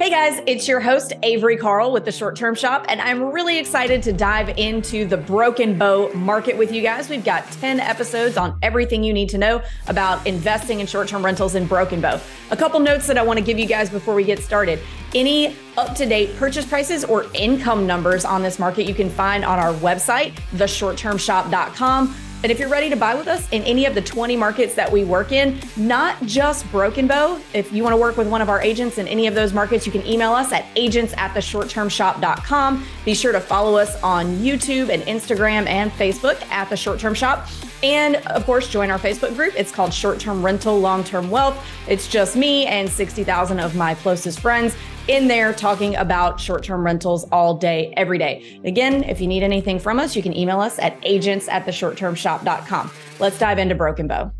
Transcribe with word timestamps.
Hey 0.00 0.08
guys, 0.08 0.40
it's 0.46 0.66
your 0.66 0.80
host, 0.80 1.12
Avery 1.22 1.58
Carl 1.58 1.92
with 1.92 2.06
the 2.06 2.10
Short 2.10 2.34
Term 2.34 2.54
Shop, 2.54 2.86
and 2.88 3.02
I'm 3.02 3.22
really 3.22 3.58
excited 3.58 4.02
to 4.04 4.14
dive 4.14 4.48
into 4.58 5.04
the 5.04 5.18
Broken 5.18 5.76
Bow 5.76 6.10
market 6.14 6.56
with 6.56 6.72
you 6.72 6.80
guys. 6.80 7.10
We've 7.10 7.22
got 7.22 7.44
10 7.52 7.80
episodes 7.80 8.38
on 8.38 8.58
everything 8.62 9.04
you 9.04 9.12
need 9.12 9.28
to 9.28 9.36
know 9.36 9.62
about 9.88 10.26
investing 10.26 10.80
in 10.80 10.86
short 10.86 11.06
term 11.08 11.22
rentals 11.22 11.54
in 11.54 11.66
Broken 11.66 12.00
Bow. 12.00 12.18
A 12.50 12.56
couple 12.56 12.80
notes 12.80 13.06
that 13.08 13.18
I 13.18 13.22
want 13.22 13.40
to 13.40 13.44
give 13.44 13.58
you 13.58 13.66
guys 13.66 13.90
before 13.90 14.14
we 14.14 14.24
get 14.24 14.38
started. 14.38 14.80
Any 15.14 15.54
up 15.76 15.94
to 15.96 16.06
date 16.06 16.34
purchase 16.36 16.64
prices 16.64 17.04
or 17.04 17.26
income 17.34 17.86
numbers 17.86 18.24
on 18.24 18.42
this 18.42 18.58
market 18.58 18.88
you 18.88 18.94
can 18.94 19.10
find 19.10 19.44
on 19.44 19.58
our 19.58 19.74
website, 19.74 20.32
theshorttermshop.com. 20.54 22.16
And 22.42 22.50
if 22.50 22.58
you're 22.58 22.70
ready 22.70 22.88
to 22.88 22.96
buy 22.96 23.14
with 23.14 23.28
us 23.28 23.46
in 23.50 23.62
any 23.64 23.84
of 23.84 23.94
the 23.94 24.00
20 24.00 24.34
markets 24.34 24.74
that 24.74 24.90
we 24.90 25.04
work 25.04 25.30
in, 25.30 25.60
not 25.76 26.20
just 26.22 26.70
Broken 26.70 27.06
Bow, 27.06 27.38
if 27.52 27.70
you 27.70 27.82
want 27.82 27.92
to 27.92 27.98
work 27.98 28.16
with 28.16 28.28
one 28.28 28.40
of 28.40 28.48
our 28.48 28.62
agents 28.62 28.96
in 28.96 29.06
any 29.06 29.26
of 29.26 29.34
those 29.34 29.52
markets, 29.52 29.84
you 29.84 29.92
can 29.92 30.06
email 30.06 30.32
us 30.32 30.50
at 30.50 30.64
agents 30.74 31.12
at 31.18 31.34
the 31.34 31.40
shorttermshop.com. 31.40 32.86
Be 33.04 33.14
sure 33.14 33.32
to 33.32 33.40
follow 33.40 33.76
us 33.76 34.00
on 34.02 34.38
YouTube 34.38 34.88
and 34.88 35.02
Instagram 35.02 35.66
and 35.66 35.90
Facebook 35.92 36.40
at 36.50 36.70
the 36.70 36.76
short 36.76 36.98
term 36.98 37.12
shop. 37.12 37.46
And 37.82 38.16
of 38.16 38.44
course, 38.44 38.68
join 38.68 38.90
our 38.90 38.98
Facebook 38.98 39.34
group. 39.34 39.54
It's 39.56 39.72
called 39.72 39.92
Short 39.92 40.18
Term 40.18 40.44
Rental 40.44 40.78
Long 40.78 41.02
Term 41.04 41.30
Wealth. 41.30 41.62
It's 41.88 42.08
just 42.08 42.36
me 42.36 42.66
and 42.66 42.88
60,000 42.88 43.58
of 43.58 43.74
my 43.74 43.94
closest 43.94 44.40
friends 44.40 44.74
in 45.10 45.26
there 45.26 45.52
talking 45.52 45.96
about 45.96 46.38
short 46.38 46.62
term 46.62 46.84
rentals 46.84 47.24
all 47.32 47.54
day, 47.54 47.92
every 47.96 48.16
day. 48.16 48.60
Again, 48.64 49.02
if 49.04 49.20
you 49.20 49.26
need 49.26 49.42
anything 49.42 49.80
from 49.80 49.98
us, 49.98 50.14
you 50.14 50.22
can 50.22 50.36
email 50.36 50.60
us 50.60 50.78
at 50.78 50.96
agents 51.02 51.48
at. 51.48 52.90
Let's 53.18 53.38
dive 53.38 53.58
into 53.58 53.74
Broken 53.74 54.06
Bow. 54.06 54.32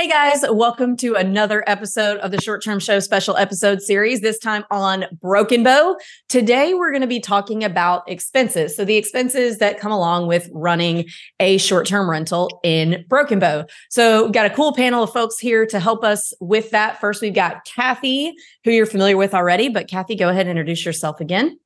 Hey 0.00 0.08
guys, 0.08 0.42
welcome 0.50 0.96
to 0.96 1.14
another 1.14 1.62
episode 1.66 2.20
of 2.20 2.30
the 2.30 2.40
Short 2.40 2.64
Term 2.64 2.78
Show 2.80 3.00
special 3.00 3.36
episode 3.36 3.82
series, 3.82 4.22
this 4.22 4.38
time 4.38 4.64
on 4.70 5.04
Broken 5.20 5.62
Bow. 5.62 5.98
Today, 6.30 6.72
we're 6.72 6.90
going 6.90 7.02
to 7.02 7.06
be 7.06 7.20
talking 7.20 7.62
about 7.62 8.10
expenses. 8.10 8.74
So, 8.74 8.86
the 8.86 8.96
expenses 8.96 9.58
that 9.58 9.78
come 9.78 9.92
along 9.92 10.26
with 10.26 10.48
running 10.54 11.04
a 11.38 11.58
short 11.58 11.86
term 11.86 12.08
rental 12.08 12.60
in 12.64 13.04
Broken 13.10 13.40
Bow. 13.40 13.66
So, 13.90 14.24
we've 14.24 14.32
got 14.32 14.46
a 14.46 14.54
cool 14.54 14.72
panel 14.72 15.02
of 15.02 15.12
folks 15.12 15.38
here 15.38 15.66
to 15.66 15.78
help 15.78 16.02
us 16.02 16.32
with 16.40 16.70
that. 16.70 16.98
First, 16.98 17.20
we've 17.20 17.34
got 17.34 17.66
Kathy, 17.66 18.32
who 18.64 18.70
you're 18.70 18.86
familiar 18.86 19.18
with 19.18 19.34
already, 19.34 19.68
but 19.68 19.86
Kathy, 19.86 20.16
go 20.16 20.30
ahead 20.30 20.46
and 20.46 20.58
introduce 20.58 20.82
yourself 20.82 21.20
again. 21.20 21.58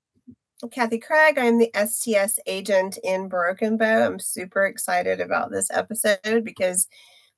I'm 0.60 0.70
Kathy 0.70 0.98
Craig. 0.98 1.38
I'm 1.38 1.58
the 1.58 1.70
STS 1.72 2.40
agent 2.48 2.98
in 3.04 3.28
Broken 3.28 3.76
Bow. 3.76 4.04
I'm 4.04 4.18
super 4.18 4.66
excited 4.66 5.20
about 5.20 5.52
this 5.52 5.70
episode 5.70 6.42
because 6.42 6.88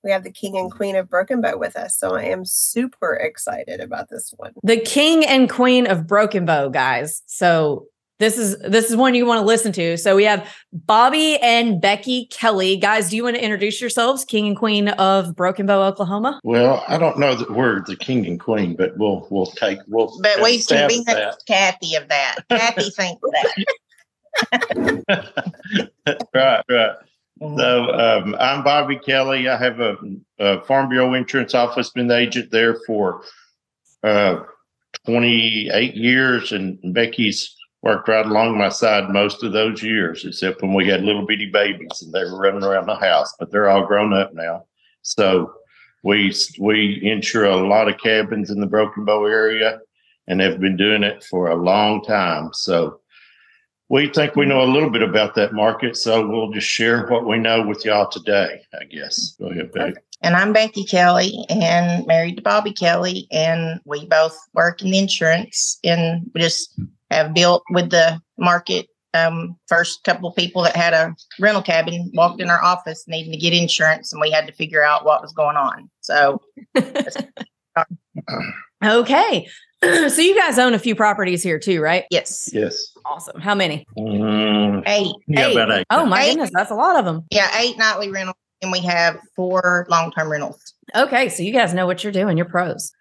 we 0.07 0.13
have 0.13 0.23
the 0.23 0.31
king 0.31 0.57
and 0.57 0.71
queen 0.71 0.97
of 0.97 1.11
Broken 1.11 1.41
Bow 1.41 1.59
with 1.59 1.75
us. 1.77 1.99
So 1.99 2.15
I 2.15 2.23
am 2.23 2.45
super 2.45 3.15
excited 3.15 3.81
about 3.81 4.09
this 4.09 4.33
one. 4.37 4.53
The 4.63 4.79
king 4.79 5.27
and 5.27 5.51
queen 5.51 5.87
of 5.87 6.07
Broken 6.07 6.47
Bow, 6.47 6.69
guys. 6.69 7.23
So 7.27 7.89
this 8.21 8.39
is 8.39 8.57
this 8.61 8.89
is 8.89 8.97
one 8.97 9.17
you 9.17 9.27
want 9.27 9.41
to 9.41 9.45
listen 9.45 9.73
to. 9.73 9.99
So 9.99 10.15
we 10.15 10.23
have 10.25 10.49
Bobby 10.73 11.39
and 11.39 11.81
Becky 11.81 12.27
Kelly. 12.27 12.77
Guys, 12.77 13.11
do 13.11 13.17
you 13.17 13.25
want 13.25 13.35
to 13.35 13.45
introduce 13.45 13.81
yourselves, 13.81 14.25
king 14.25 14.47
and 14.47 14.57
queen 14.57 14.91
of 14.91 15.35
Broken 15.35 15.67
Bow, 15.67 15.83
Oklahoma? 15.83 16.41
Well, 16.45 16.85
I 16.87 16.97
don't 16.97 17.19
know 17.19 17.35
that 17.35 17.51
we're 17.51 17.83
the 17.83 17.97
king 17.97 18.25
and 18.27 18.39
queen, 18.39 18.77
but 18.77 18.97
we'll 18.97 19.27
we'll 19.31 19.47
take 19.47 19.81
we'll 19.89 20.17
But 20.23 20.41
we 20.41 20.63
can 20.63 20.89
be 20.89 21.05
Kathy 21.49 21.97
of 21.97 22.07
that. 22.09 22.37
Kathy 22.49 22.91
thinks 22.91 23.21
that. 23.33 23.65
right, 26.35 26.63
right. 26.71 26.97
So 27.39 27.91
um, 27.93 28.35
I'm 28.41 28.65
Bobby 28.65 28.99
Kelly. 28.99 29.49
I 29.49 29.59
have 29.59 29.79
a, 29.81 29.97
a, 30.39 30.63
Farm 30.63 30.89
Bureau 30.89 31.13
insurance 31.13 31.55
office. 31.55 31.91
Been 31.91 32.07
the 32.07 32.17
agent 32.17 32.51
there 32.51 32.79
for 32.87 33.25
uh, 34.03 34.41
28 35.05 35.95
years, 35.95 36.53
and 36.53 36.79
Becky's 36.95 37.55
worked 37.83 38.09
right 38.09 38.25
along 38.25 38.57
my 38.57 38.71
side 38.71 39.11
most 39.11 39.43
of 39.43 39.53
those 39.53 39.83
years, 39.83 40.25
except 40.25 40.63
when 40.63 40.73
we 40.73 40.89
had 40.89 41.03
little 41.03 41.27
bitty 41.27 41.51
babies 41.51 42.01
and 42.01 42.13
they 42.13 42.25
were 42.25 42.41
running 42.41 42.65
around 42.65 42.87
the 42.87 42.97
house. 42.97 43.35
But 43.39 43.51
they're 43.51 43.69
all 43.69 43.87
grown 43.87 44.15
up 44.15 44.33
now. 44.33 44.65
So 45.03 45.53
we 46.03 46.35
we 46.59 47.01
insure 47.03 47.45
a 47.45 47.69
lot 47.69 47.89
of 47.89 47.99
cabins 47.99 48.51
in 48.51 48.61
the 48.61 48.67
Broken 48.67 49.05
Bow 49.05 49.27
area, 49.27 49.79
and 50.27 50.41
have 50.41 50.59
been 50.59 50.77
doing 50.77 51.03
it 51.03 51.23
for 51.23 51.51
a 51.51 51.55
long 51.55 52.03
time. 52.03 52.49
So 52.55 53.01
we 53.89 54.09
think 54.09 54.35
we 54.35 54.47
know 54.47 54.63
a 54.63 54.67
little 54.67 54.91
bit 54.91 55.03
about 55.03 55.35
that 55.37 55.53
market, 55.53 55.97
so 55.97 56.27
we'll 56.27 56.51
just 56.51 56.67
share 56.67 57.07
what 57.07 57.27
we 57.27 57.39
know 57.39 57.63
with 57.63 57.85
y'all 57.85 58.09
today, 58.09 58.63
I 58.79 58.85
guess. 58.85 59.37
Go 59.39 59.47
ahead, 59.47 59.73
Becky. 59.73 59.99
And 60.23 60.35
I'm 60.35 60.53
Becky 60.53 60.85
Kelly 60.85 61.45
and 61.49 62.07
married 62.07 62.37
to 62.37 62.43
Bobby 62.43 62.73
Kelly, 62.73 63.29
and 63.31 63.81
we 63.85 64.07
both 64.07 64.37
work 64.55 64.83
in 64.83 64.91
the 64.91 64.99
insurance 64.99 65.79
and 65.85 66.29
we 66.35 66.41
just 66.41 66.75
have 67.11 67.35
built 67.35 67.63
with 67.71 67.91
the 67.91 68.21
market. 68.39 68.89
Um, 69.15 69.57
first 69.67 70.05
couple 70.05 70.29
of 70.29 70.37
people 70.37 70.63
that 70.63 70.77
had 70.77 70.93
a 70.93 71.15
rental 71.41 71.63
cabin 71.63 72.11
walked 72.13 72.41
in 72.41 72.51
our 72.51 72.63
office 72.63 73.05
needing 73.07 73.33
to 73.33 73.39
get 73.39 73.55
insurance, 73.55 74.13
and 74.13 74.21
we 74.21 74.31
had 74.31 74.47
to 74.47 74.53
figure 74.53 74.83
out 74.83 75.05
what 75.05 75.23
was 75.23 75.33
going 75.33 75.57
on. 75.57 75.89
So, 76.01 76.43
okay. 78.85 79.49
so 80.09 80.21
you 80.21 80.35
guys 80.35 80.59
own 80.59 80.75
a 80.75 80.79
few 80.79 80.95
properties 80.95 81.43
here 81.43 81.59
too, 81.59 81.81
right? 81.81 82.05
Yes. 82.11 82.49
Yes. 82.53 82.93
Awesome. 83.05 83.41
How 83.41 83.55
many? 83.55 83.87
Mm, 83.99 84.83
eight. 84.87 85.13
Yeah, 85.27 85.49
eight. 85.49 85.57
about 85.57 85.79
eight. 85.79 85.87
Oh 85.91 86.07
my 86.07 86.23
eight. 86.23 86.31
goodness, 86.31 86.51
that's 86.53 86.71
a 86.71 86.75
lot 86.75 86.99
of 86.99 87.05
them. 87.05 87.25
Yeah, 87.31 87.49
eight 87.59 87.77
nightly 87.79 88.11
rentals, 88.11 88.37
and 88.63 88.73
we 88.73 88.81
have 88.81 89.19
four 89.35 89.87
long-term 89.89 90.31
rentals. 90.31 90.75
Okay, 90.95 91.29
so 91.29 91.43
you 91.43 91.53
guys 91.53 91.75
know 91.75 91.87
what 91.87 92.03
you're 92.03 92.13
doing. 92.13 92.37
You're 92.37 92.47
pros. 92.47 92.93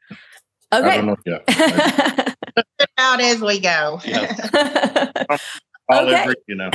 Okay. 0.74 1.16
Yeah. 1.26 2.26
out 2.98 3.22
as 3.22 3.42
we 3.42 3.60
go. 3.60 4.00
Yeah. 4.06 4.36
okay. 5.92 6.14
Every, 6.14 6.36
you 6.48 6.56
know. 6.56 6.70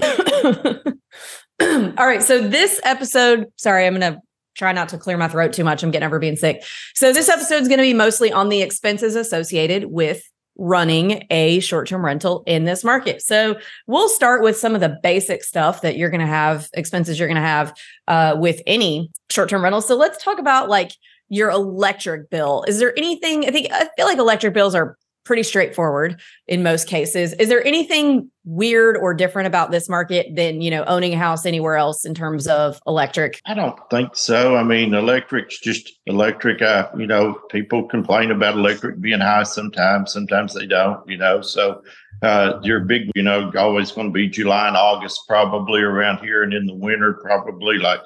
All 1.98 2.06
right. 2.06 2.22
So 2.22 2.46
this 2.46 2.80
episode, 2.84 3.46
sorry, 3.56 3.86
I'm 3.86 3.98
going 3.98 4.14
to 4.14 4.20
try 4.54 4.72
not 4.72 4.88
to 4.90 4.98
clear 4.98 5.16
my 5.16 5.28
throat 5.28 5.52
too 5.52 5.64
much. 5.64 5.82
I'm 5.82 5.90
getting 5.90 6.06
over 6.06 6.18
being 6.18 6.36
sick. 6.36 6.62
So 6.94 7.12
this 7.12 7.28
episode 7.28 7.62
is 7.62 7.68
going 7.68 7.78
to 7.78 7.84
be 7.84 7.94
mostly 7.94 8.32
on 8.32 8.48
the 8.48 8.62
expenses 8.62 9.14
associated 9.14 9.86
with 9.86 10.22
running 10.56 11.26
a 11.30 11.60
short-term 11.60 12.04
rental 12.04 12.42
in 12.46 12.64
this 12.64 12.84
market. 12.84 13.22
So 13.22 13.56
we'll 13.86 14.10
start 14.10 14.42
with 14.42 14.58
some 14.58 14.74
of 14.74 14.80
the 14.82 14.98
basic 15.02 15.42
stuff 15.42 15.80
that 15.80 15.96
you're 15.96 16.10
going 16.10 16.20
to 16.20 16.26
have 16.26 16.68
expenses 16.74 17.18
you're 17.18 17.28
going 17.28 17.36
to 17.36 17.40
have 17.40 17.72
uh, 18.08 18.36
with 18.38 18.60
any 18.66 19.10
short-term 19.30 19.62
rental. 19.62 19.80
So 19.80 19.96
let's 19.96 20.22
talk 20.22 20.38
about 20.38 20.68
like 20.68 20.92
your 21.28 21.48
electric 21.48 22.28
bill. 22.28 22.64
Is 22.68 22.78
there 22.78 22.92
anything? 22.98 23.46
I 23.46 23.50
think 23.52 23.68
I 23.72 23.88
feel 23.96 24.04
like 24.04 24.18
electric 24.18 24.52
bills 24.52 24.74
are 24.74 24.98
pretty 25.24 25.42
straightforward 25.42 26.20
in 26.46 26.62
most 26.62 26.88
cases. 26.88 27.32
Is 27.34 27.48
there 27.48 27.64
anything 27.64 28.30
weird 28.44 28.96
or 28.96 29.12
different 29.12 29.46
about 29.46 29.70
this 29.70 29.88
market 29.88 30.34
than, 30.34 30.60
you 30.60 30.70
know, 30.70 30.82
owning 30.84 31.12
a 31.12 31.18
house 31.18 31.44
anywhere 31.44 31.76
else 31.76 32.04
in 32.04 32.14
terms 32.14 32.46
of 32.46 32.80
electric? 32.86 33.40
I 33.46 33.54
don't 33.54 33.78
think 33.90 34.16
so. 34.16 34.56
I 34.56 34.62
mean, 34.62 34.94
electric's 34.94 35.58
just 35.60 35.92
electric. 36.06 36.62
Uh, 36.62 36.88
you 36.96 37.06
know, 37.06 37.38
people 37.50 37.86
complain 37.86 38.30
about 38.30 38.54
electric 38.54 39.00
being 39.00 39.20
high 39.20 39.42
sometimes, 39.42 40.12
sometimes 40.12 40.54
they 40.54 40.66
don't, 40.66 41.06
you 41.08 41.18
know. 41.18 41.42
So 41.42 41.82
uh, 42.22 42.58
your 42.62 42.80
big, 42.80 43.10
you 43.14 43.22
know, 43.22 43.52
always 43.56 43.92
going 43.92 44.08
to 44.08 44.12
be 44.12 44.28
July 44.28 44.68
and 44.68 44.76
August 44.76 45.20
probably 45.28 45.82
around 45.82 46.18
here. 46.18 46.42
And 46.42 46.54
in 46.54 46.66
the 46.66 46.74
winter, 46.74 47.20
probably 47.22 47.78
like 47.78 48.00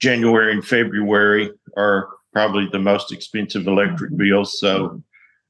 January 0.00 0.52
and 0.52 0.64
February 0.64 1.50
are 1.76 2.08
probably 2.32 2.68
the 2.72 2.78
most 2.78 3.12
expensive 3.12 3.66
electric 3.66 4.16
bills. 4.16 4.58
So 4.58 5.02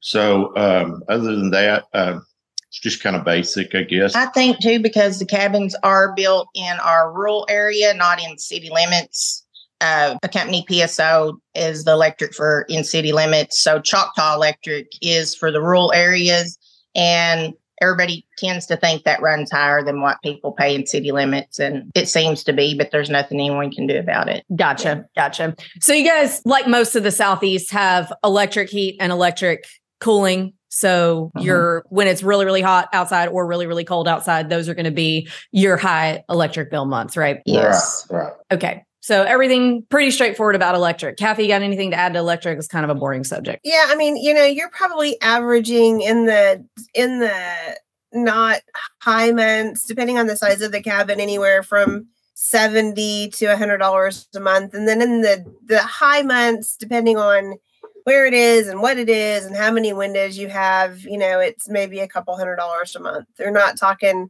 so 0.03 0.53
um, 0.57 1.01
other 1.07 1.33
than 1.33 1.51
that, 1.51 1.85
uh, 1.93 2.19
it's 2.67 2.79
just 2.81 3.01
kind 3.01 3.15
of 3.15 3.23
basic, 3.23 3.73
I 3.73 3.83
guess. 3.83 4.15
I 4.15 4.25
think 4.25 4.59
too 4.59 4.81
because 4.81 5.17
the 5.17 5.25
cabins 5.25 5.75
are 5.81 6.13
built 6.13 6.49
in 6.53 6.77
our 6.83 7.13
rural 7.13 7.45
area, 7.49 7.93
not 7.93 8.21
in 8.21 8.37
city 8.37 8.69
limits. 8.69 9.45
Uh, 9.79 10.17
a 10.21 10.27
company 10.27 10.65
PSO 10.69 11.37
is 11.55 11.85
the 11.85 11.91
electric 11.91 12.33
for 12.33 12.65
in 12.67 12.83
city 12.83 13.13
limits. 13.13 13.61
So 13.61 13.79
Choctaw 13.79 14.35
Electric 14.35 14.87
is 15.01 15.35
for 15.35 15.51
the 15.51 15.61
rural 15.61 15.93
areas, 15.93 16.57
and 16.93 17.53
everybody 17.81 18.25
tends 18.37 18.65
to 18.65 18.75
think 18.75 19.05
that 19.05 19.21
runs 19.21 19.51
higher 19.51 19.85
than 19.85 20.01
what 20.01 20.17
people 20.21 20.51
pay 20.51 20.75
in 20.75 20.85
city 20.85 21.11
limits 21.11 21.59
and 21.59 21.91
it 21.95 22.07
seems 22.07 22.43
to 22.43 22.53
be 22.53 22.77
but 22.77 22.91
there's 22.91 23.09
nothing 23.09 23.39
anyone 23.39 23.71
can 23.71 23.87
do 23.87 23.97
about 23.97 24.29
it 24.29 24.45
gotcha 24.55 25.05
gotcha 25.15 25.55
so 25.81 25.91
you 25.91 26.07
guys 26.07 26.41
like 26.45 26.67
most 26.67 26.95
of 26.95 27.03
the 27.03 27.11
southeast 27.11 27.71
have 27.71 28.13
electric 28.23 28.69
heat 28.69 28.95
and 28.99 29.11
electric 29.11 29.65
cooling. 30.03 30.53
So 30.69 31.31
uh-huh. 31.35 31.45
you're 31.45 31.85
when 31.89 32.07
it's 32.07 32.23
really, 32.23 32.45
really 32.45 32.61
hot 32.61 32.89
outside 32.93 33.27
or 33.27 33.45
really, 33.45 33.67
really 33.67 33.85
cold 33.85 34.07
outside, 34.07 34.49
those 34.49 34.67
are 34.67 34.73
going 34.73 34.85
to 34.85 34.91
be 34.91 35.27
your 35.51 35.77
high 35.77 36.23
electric 36.29 36.71
bill 36.71 36.85
months, 36.85 37.15
right? 37.15 37.41
Yes. 37.45 38.07
Right, 38.09 38.23
right. 38.23 38.33
Okay. 38.51 38.83
So 39.01 39.23
everything 39.23 39.85
pretty 39.89 40.11
straightforward 40.11 40.55
about 40.55 40.75
electric. 40.75 41.17
Kathy, 41.17 41.47
got 41.47 41.61
anything 41.61 41.91
to 41.91 41.97
add 41.97 42.13
to 42.13 42.19
electric? 42.19 42.57
It's 42.57 42.69
kind 42.69 42.85
of 42.85 42.89
a 42.89 42.95
boring 42.95 43.25
subject. 43.25 43.59
Yeah, 43.65 43.83
I 43.87 43.97
mean, 43.97 44.15
you 44.15 44.33
know, 44.33 44.45
you're 44.45 44.69
probably 44.69 45.19
averaging 45.21 45.99
in 46.01 46.25
the 46.25 46.65
in 46.93 47.19
the 47.19 47.77
not 48.13 48.61
high 49.01 49.31
months, 49.31 49.83
depending 49.85 50.17
on 50.17 50.27
the 50.27 50.37
size 50.37 50.61
of 50.61 50.71
the 50.71 50.81
cabin, 50.81 51.19
anywhere 51.19 51.63
from 51.63 52.07
70 52.35 53.29
to 53.31 53.45
a 53.47 53.57
hundred 53.57 53.79
dollars 53.79 54.27
a 54.35 54.39
month. 54.39 54.73
And 54.73 54.87
then 54.87 55.01
in 55.01 55.21
the 55.21 55.45
the 55.65 55.79
high 55.79 56.21
months, 56.21 56.77
depending 56.77 57.17
on 57.17 57.55
where 58.03 58.25
it 58.25 58.33
is 58.33 58.67
and 58.67 58.81
what 58.81 58.97
it 58.97 59.09
is 59.09 59.45
and 59.45 59.55
how 59.55 59.71
many 59.71 59.93
windows 59.93 60.37
you 60.37 60.49
have, 60.49 61.01
you 61.01 61.17
know, 61.17 61.39
it's 61.39 61.69
maybe 61.69 61.99
a 61.99 62.07
couple 62.07 62.35
hundred 62.37 62.57
dollars 62.57 62.95
a 62.95 62.99
month. 62.99 63.27
They're 63.37 63.51
not 63.51 63.77
talking 63.77 64.29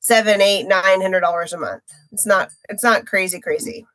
seven, 0.00 0.40
eight, 0.40 0.64
nine 0.64 1.00
hundred 1.00 1.20
dollars 1.20 1.52
a 1.52 1.58
month. 1.58 1.82
It's 2.12 2.26
not 2.26 2.50
it's 2.68 2.82
not 2.82 3.06
crazy, 3.06 3.40
crazy. 3.40 3.86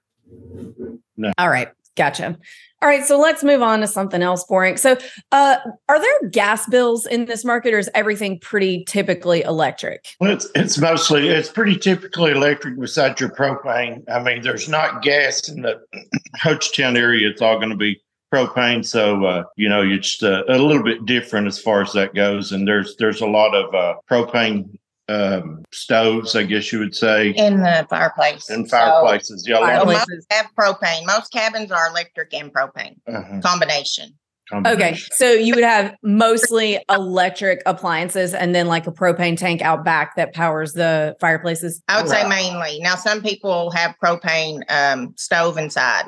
All 1.38 1.50
right. 1.50 1.70
Gotcha. 1.98 2.38
All 2.82 2.90
right, 2.90 3.06
so 3.06 3.20
let's 3.20 3.44
move 3.44 3.62
on 3.62 3.82
to 3.82 3.88
something 3.88 4.24
else 4.24 4.44
boring. 4.46 4.76
So, 4.76 4.98
uh, 5.32 5.58
are 5.88 6.00
there 6.00 6.30
gas 6.30 6.66
bills 6.68 7.06
in 7.06 7.26
this 7.26 7.46
market, 7.46 7.76
or 7.76 7.78
is 7.78 7.92
everything 7.94 8.40
pretty 8.40 8.86
typically 8.86 9.42
electric? 9.42 10.08
Well, 10.20 10.32
it's 10.32 10.48
it's 10.56 10.80
mostly 10.80 11.28
it's 11.28 11.50
pretty 11.50 11.76
typically 11.76 12.32
electric 12.32 12.80
besides 12.80 13.20
your 13.20 13.30
propane. 13.30 14.04
I 14.10 14.24
mean, 14.24 14.42
there's 14.42 14.68
not 14.68 15.04
gas 15.04 15.48
in 15.48 15.62
the 15.62 15.80
Hochatown 16.42 16.98
area. 16.98 17.30
It's 17.30 17.42
all 17.42 17.58
going 17.58 17.70
to 17.70 17.76
be 17.76 18.02
propane. 18.32 18.86
So 18.86 19.26
uh, 19.26 19.44
you 19.58 19.70
know, 19.70 19.82
it's 19.82 20.18
just 20.18 20.24
uh, 20.24 20.44
a 20.48 20.58
little 20.58 20.84
bit 20.84 21.06
different 21.06 21.48
as 21.48 21.60
far 21.60 21.82
as 21.82 21.94
that 21.94 22.14
goes. 22.16 22.52
And 22.52 22.68
there's 22.68 22.96
there's 22.98 23.22
a 23.22 23.28
lot 23.28 23.54
of 23.54 23.74
uh, 23.74 23.96
propane 24.10 24.78
um, 25.10 25.64
stoves, 25.72 26.36
I 26.36 26.44
guess 26.44 26.72
you 26.72 26.80
would 26.80 26.96
say, 26.96 27.32
in 27.32 27.58
the 27.58 27.86
fireplace. 27.90 28.50
and 28.50 28.70
fireplaces. 28.70 29.46
Yeah, 29.48 29.58
a 29.58 29.60
So 29.60 29.82
of 29.82 29.88
most 29.88 29.98
Fireplaces. 29.98 30.28
have 30.32 30.48
propane. 30.58 31.06
Most 31.06 31.32
cabins 31.32 31.72
are 31.72 31.88
electric 31.90 32.34
and 32.34 32.54
propane 32.54 32.96
uh-huh, 33.08 33.42
combination. 33.42 34.14
Okay, 34.66 34.96
so 35.14 35.32
you 35.32 35.56
would 35.56 35.64
have 35.64 35.96
mostly 36.04 36.78
electric 36.90 37.62
appliances, 37.66 38.34
and 38.34 38.54
then 38.54 38.68
like 38.68 38.86
a 38.86 38.92
propane 38.92 39.38
tank 39.38 39.62
out 39.62 39.86
back 39.86 40.18
that 40.18 40.34
powers 40.34 40.74
the 40.74 41.16
fireplaces. 41.22 41.82
I 41.88 42.02
would 42.02 42.10
say 42.10 42.28
mainly. 42.28 42.80
Now, 42.82 42.96
some 42.96 43.22
people 43.22 43.72
have 43.72 43.96
propane 44.04 44.62
um, 44.70 45.14
stove 45.18 45.58
inside, 45.58 46.04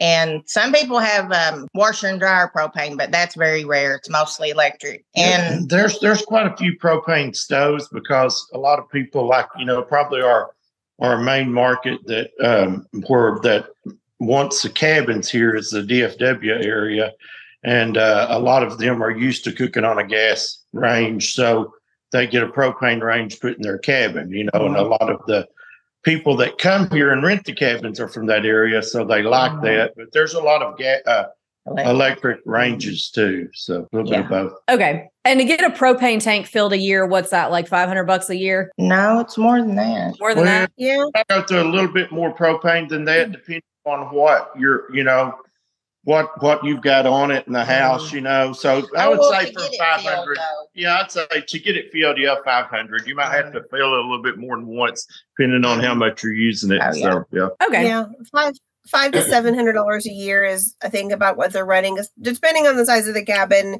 and 0.00 0.42
some 0.46 0.72
people 0.72 0.98
have 0.98 1.30
um, 1.30 1.68
washer 1.74 2.08
and 2.08 2.18
dryer 2.18 2.50
propane, 2.54 2.96
but 2.96 3.12
that's 3.12 3.34
very 3.34 3.66
rare. 3.66 3.94
It's 3.94 4.08
mostly 4.08 4.48
electric. 4.48 5.04
And 5.14 5.68
there's 5.68 6.00
there's 6.00 6.22
quite 6.22 6.50
a 6.50 6.56
few 6.56 6.78
propane 6.78 7.36
stoves 7.36 7.86
because 7.88 8.48
a 8.54 8.58
lot 8.58 8.78
of 8.78 8.88
people 8.90 9.28
like 9.28 9.46
you 9.58 9.66
know 9.66 9.82
probably 9.82 10.22
our 10.22 10.52
our 11.00 11.18
main 11.18 11.52
market 11.52 12.00
that 12.06 12.30
um 12.42 12.86
where 13.06 13.38
that 13.42 13.66
wants 14.18 14.62
the 14.62 14.70
cabins 14.70 15.30
here 15.30 15.54
is 15.54 15.70
the 15.70 15.82
DFW 15.82 16.64
area, 16.64 17.12
and 17.62 17.98
uh, 17.98 18.26
a 18.30 18.38
lot 18.38 18.62
of 18.62 18.78
them 18.78 19.02
are 19.02 19.10
used 19.10 19.44
to 19.44 19.52
cooking 19.52 19.84
on 19.84 19.98
a 19.98 20.06
gas 20.06 20.62
range, 20.72 21.34
so 21.34 21.74
they 22.12 22.26
get 22.26 22.42
a 22.42 22.48
propane 22.48 23.02
range 23.02 23.38
put 23.38 23.56
in 23.56 23.62
their 23.62 23.78
cabin, 23.78 24.30
you 24.30 24.44
know, 24.44 24.66
and 24.66 24.76
a 24.76 24.82
lot 24.82 25.10
of 25.10 25.20
the 25.26 25.46
people 26.02 26.36
that 26.36 26.58
come 26.58 26.88
here 26.90 27.12
and 27.12 27.22
rent 27.22 27.44
the 27.44 27.52
cabins 27.52 28.00
are 28.00 28.08
from 28.08 28.26
that 28.26 28.44
area, 28.46 28.82
so 28.82 29.04
they 29.04 29.22
like 29.22 29.52
Mhm. 29.52 29.62
that. 29.62 29.92
But 29.96 30.12
there's 30.12 30.34
a 30.34 30.40
lot 30.42 30.62
of 30.62 30.78
ga- 30.78 31.02
uh, 31.06 31.24
electric. 31.66 31.86
electric 31.94 32.38
ranges 32.46 33.10
too, 33.10 33.48
so 33.52 33.86
a 33.92 33.96
little 33.96 34.10
bit 34.10 34.20
of 34.20 34.28
both. 34.28 34.52
Okay, 34.70 35.08
and 35.24 35.38
to 35.38 35.44
get 35.44 35.60
a 35.62 35.70
propane 35.70 36.22
tank 36.22 36.46
filled 36.46 36.72
a 36.72 36.78
year, 36.78 37.04
what's 37.06 37.30
that 37.30 37.50
like? 37.50 37.68
Five 37.68 37.88
hundred 37.88 38.04
bucks 38.04 38.30
a 38.30 38.36
year? 38.36 38.70
no, 38.78 39.20
it's 39.20 39.36
more 39.36 39.58
than 39.60 39.76
that. 39.76 40.14
More 40.20 40.34
than 40.34 40.44
Well, 40.44 40.52
that? 40.60 40.70
Yeah. 40.76 41.04
I 41.14 41.22
go 41.28 41.42
through 41.42 41.62
a 41.62 41.70
little 41.70 41.92
bit 41.92 42.10
more 42.10 42.34
propane 42.34 42.88
than 42.88 43.04
that, 43.04 43.32
depending 43.32 43.62
on 43.84 44.12
what 44.14 44.50
you're, 44.58 44.92
you 44.94 45.04
know, 45.04 45.34
what 46.04 46.42
what 46.42 46.64
you've 46.64 46.80
got 46.80 47.06
on 47.06 47.30
it 47.30 47.46
in 47.46 47.52
the 47.52 47.64
house, 47.64 48.12
you 48.12 48.20
know. 48.20 48.52
So 48.52 48.82
I 48.96 49.08
would 49.08 49.18
Oh, 49.18 49.30
well, 49.30 49.32
say 49.32 49.52
for 49.52 49.60
get 49.60 49.72
it 49.72 49.78
five 49.78 50.00
filled, 50.00 50.14
hundred, 50.14 50.36
though, 50.38 50.66
yeah, 50.74 50.98
I'd 51.00 51.10
say 51.10 51.26
to 51.46 51.58
get 51.58 51.76
it 51.76 51.92
filled, 51.92 52.18
yeah, 52.18 52.36
five 52.44 52.66
hundred. 52.66 53.06
You 53.06 53.14
might 53.14 53.32
have 53.32 53.52
to 53.52 53.62
fill 53.70 53.94
it 53.94 53.98
a 53.98 54.02
little 54.02 54.22
bit 54.22 54.38
more 54.38 54.56
than 54.56 54.66
once, 54.66 55.06
depending 55.36 55.64
on 55.64 55.80
how 55.80 55.94
much 55.94 56.22
you're 56.22 56.32
using 56.32 56.70
it. 56.72 56.80
Oh, 56.82 56.94
yeah. 56.94 57.10
So 57.10 57.24
yeah, 57.32 57.66
Okay, 57.66 57.86
Yeah. 57.86 58.06
Five 58.32 58.54
five 58.88 59.12
to 59.12 59.22
seven 59.22 59.54
hundred 59.54 59.74
dollars 59.74 60.06
a 60.06 60.12
year 60.12 60.42
is 60.44 60.74
I 60.82 60.88
think 60.88 61.12
about 61.12 61.36
what 61.36 61.52
they're 61.52 61.66
running, 61.66 61.98
depending 62.20 62.66
on 62.66 62.76
the 62.76 62.86
size 62.86 63.06
of 63.06 63.14
the 63.14 63.24
cabin. 63.24 63.74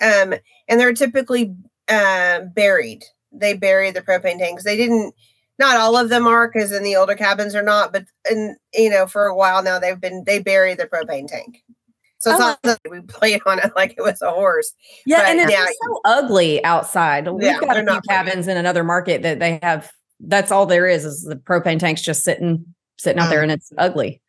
Um, 0.00 0.34
and 0.68 0.80
they're 0.80 0.94
typically 0.94 1.54
uh, 1.88 2.40
buried. 2.54 3.02
They 3.32 3.54
bury 3.54 3.90
the 3.90 4.00
propane 4.02 4.38
tanks. 4.38 4.64
They 4.64 4.76
didn't. 4.76 5.14
Not 5.60 5.76
all 5.76 5.94
of 5.96 6.08
them 6.08 6.26
are, 6.26 6.48
because 6.50 6.72
in 6.72 6.82
the 6.82 6.96
older 6.96 7.14
cabins 7.14 7.54
are 7.54 7.62
not. 7.62 7.92
But 7.92 8.04
and 8.28 8.56
you 8.74 8.88
know, 8.90 9.06
for 9.06 9.26
a 9.26 9.36
while 9.36 9.62
now, 9.62 9.78
they've 9.78 10.00
been 10.00 10.24
they 10.26 10.38
bury 10.40 10.74
the 10.74 10.86
propane 10.86 11.28
tank. 11.28 11.62
So 12.18 12.30
it's 12.32 12.40
Oh. 12.40 12.48
not 12.48 12.62
that 12.62 12.80
we 12.90 13.00
play 13.02 13.38
on 13.46 13.58
it 13.60 13.72
like 13.76 13.94
it 13.96 14.02
was 14.02 14.20
a 14.22 14.30
horse. 14.30 14.72
yeah, 15.06 15.18
But 15.18 15.26
and 15.26 15.40
it's 15.40 15.52
now- 15.52 15.66
so 15.66 16.00
ugly 16.04 16.64
outside. 16.64 17.28
We've 17.28 17.44
Yeah, 17.44 17.60
got 17.60 17.74
they're 17.74 17.86
a 17.86 17.92
few 17.92 18.00
cabins 18.08 18.48
in 18.48 18.56
another 18.56 18.82
market 18.84 19.22
that 19.22 19.38
they 19.38 19.58
have. 19.62 19.90
That's 20.18 20.50
all 20.50 20.66
there 20.66 20.86
is 20.88 21.04
is 21.04 21.22
the 21.24 21.36
propane 21.36 21.78
tanks 21.78 22.02
just 22.02 22.24
sitting 22.24 22.64
sitting 22.98 23.20
out 23.20 23.30
there, 23.30 23.42
and 23.42 23.52
it's 23.52 23.70
ugly. 23.78 24.20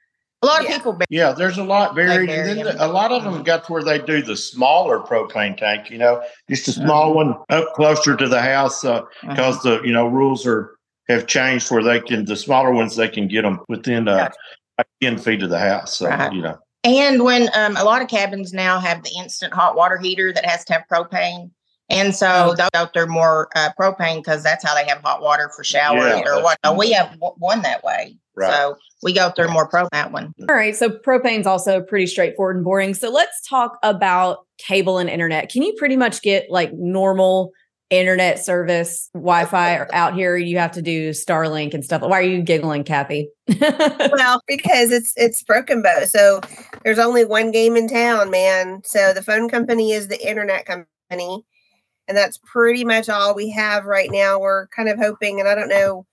A 0.44 0.48
lot 0.48 0.62
of 0.62 0.70
Yeah. 0.70 0.78
people. 0.78 0.98
yeah. 1.10 1.34
There's 1.34 1.58
a 1.58 1.64
lot 1.64 1.94
buried, 1.96 2.28
bury 2.28 2.50
and 2.50 2.60
then 2.60 2.66
the- 2.78 2.86
a 2.86 2.88
lot 2.88 3.12
of 3.12 3.24
them 3.24 3.44
got 3.44 3.66
to 3.66 3.72
where 3.74 3.84
they 3.84 4.00
do 4.00 4.22
the 4.22 4.36
smaller 4.38 5.00
propane 5.00 5.56
tank. 5.58 5.90
You 5.92 5.98
know, 5.98 6.22
just 6.50 6.68
a 6.68 6.72
small 6.72 7.14
one 7.14 7.36
up 7.50 7.74
closer 7.74 8.16
to 8.18 8.28
the 8.28 8.42
house. 8.42 8.84
Uh, 8.84 9.02
Mhm. 9.24 9.30
because 9.30 9.62
the 9.64 9.82
you 9.84 9.92
know 9.94 10.08
rules 10.08 10.46
are 10.48 10.72
have 11.10 11.28
changed 11.28 11.72
where 11.72 11.84
they 11.84 12.00
can 12.00 12.26
the 12.26 12.36
smaller 12.36 12.72
ones 12.72 12.96
they 12.96 13.10
can 13.10 13.28
get 13.28 13.42
them 13.44 13.60
within 13.68 14.08
uh 14.08 14.18
Gotcha. 14.18 14.36
like 14.78 14.88
ten 15.02 15.18
feet 15.18 15.44
of 15.44 15.50
the 15.50 15.60
house. 15.60 15.98
So 15.98 16.08
Right. 16.08 16.32
you 16.34 16.42
know, 16.42 16.58
And 16.84 17.24
when 17.24 17.50
um, 17.54 17.76
a 17.78 17.84
lot 17.84 18.02
of 18.02 18.08
cabins 18.08 18.54
now 18.54 18.80
have 18.80 19.04
the 19.04 19.12
instant 19.20 19.54
hot 19.54 19.76
water 19.76 19.98
heater 19.98 20.32
that 20.34 20.46
has 20.46 20.64
to 20.66 20.74
have 20.74 20.84
propane. 20.92 21.52
And 21.90 22.16
so 22.16 22.56
they'll 22.58 22.70
go 22.74 22.90
through 22.94 23.08
more 23.12 23.50
uh, 23.54 23.70
propane 23.78 24.18
because 24.24 24.44
that's 24.44 24.64
how 24.64 24.74
they 24.74 24.86
have 24.86 25.02
hot 25.04 25.22
water 25.22 25.52
for 25.54 25.64
showers 25.66 26.04
Yeah, 26.04 26.24
or 26.26 26.42
what. 26.42 26.58
that's- 26.64 26.80
We 26.80 26.92
have 26.94 27.12
w- 27.20 27.34
one 27.38 27.62
that 27.64 27.84
way. 27.84 28.16
Right. 28.34 28.50
So 28.50 28.78
we 29.04 29.12
go 29.14 29.30
through 29.32 29.50
more 29.50 29.70
propane 29.70 29.90
that 29.92 30.14
one. 30.14 30.34
All 30.48 30.56
right, 30.56 30.74
so 30.74 30.90
propane's 30.90 31.46
also 31.46 31.82
pretty 31.82 32.08
straightforward 32.08 32.56
and 32.56 32.64
boring. 32.64 32.94
So 32.94 33.10
let's 33.10 33.42
talk 33.46 33.78
about 33.84 34.46
cable 34.58 35.00
and 35.00 35.10
internet. 35.10 35.52
Can 35.52 35.64
you 35.64 35.74
pretty 35.78 35.98
much 35.98 36.22
get 36.22 36.50
like 36.50 36.72
normal 36.72 37.52
internet 37.92 38.44
service 38.44 39.10
Wi-Fi 39.14 39.76
or 39.76 39.94
out 39.94 40.16
here? 40.16 40.36
You 40.36 40.58
have 40.58 40.72
to 40.72 40.82
do 40.82 41.12
Starlink 41.12 41.74
and 41.74 41.86
stuff. 41.86 42.02
Why 42.02 42.20
are 42.20 42.24
you 42.24 42.42
giggling, 42.42 42.84
Kathy? 42.84 43.30
well, 43.60 44.42
because 44.48 44.92
it's 44.92 45.14
it's 45.16 45.44
Broken 45.44 45.84
Bow. 45.84 46.06
So 46.06 46.42
there's 46.84 47.00
only 47.00 47.26
one 47.26 47.52
game 47.52 47.76
in 47.76 47.88
town, 47.88 48.32
man. 48.32 48.82
So 48.86 49.14
the 49.14 49.22
phone 49.22 49.50
company 49.50 49.92
is 49.92 50.08
the 50.08 50.28
internet 50.28 50.66
company. 50.66 51.46
And 52.08 52.18
that's 52.18 52.40
pretty 52.44 52.84
much 52.84 53.10
all 53.10 53.36
we 53.36 53.52
have 53.52 53.86
right 53.86 54.10
now. 54.12 54.40
We're 54.40 54.68
kind 54.68 54.90
of 54.90 54.98
hoping, 54.98 55.40
and 55.40 55.48
I 55.48 55.56
don't 55.56 55.70
know, 55.70 56.06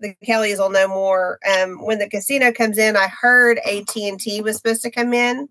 the 0.00 0.14
Kellys 0.24 0.58
will 0.58 0.70
know 0.70 0.88
more. 0.88 1.38
Um, 1.48 1.84
when 1.84 1.98
the 1.98 2.08
casino 2.08 2.52
comes 2.52 2.78
in, 2.78 2.96
I 2.96 3.08
heard 3.08 3.58
AT 3.58 3.94
and 3.96 4.18
T 4.18 4.40
was 4.40 4.56
supposed 4.56 4.82
to 4.82 4.90
come 4.90 5.12
in. 5.12 5.48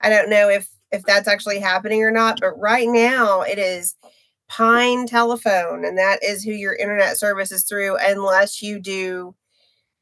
I 0.00 0.08
don't 0.08 0.30
know 0.30 0.48
if 0.48 0.68
if 0.90 1.02
that's 1.04 1.28
actually 1.28 1.58
happening 1.58 2.02
or 2.02 2.10
not, 2.10 2.38
but 2.40 2.58
right 2.58 2.88
now 2.88 3.40
it 3.40 3.58
is 3.58 3.94
Pine 4.56 5.06
Telephone, 5.06 5.82
and 5.84 5.96
that 5.96 6.22
is 6.22 6.44
who 6.44 6.52
your 6.52 6.74
internet 6.74 7.16
service 7.16 7.50
is 7.50 7.64
through, 7.64 7.96
unless 8.00 8.60
you 8.60 8.78
do 8.78 9.34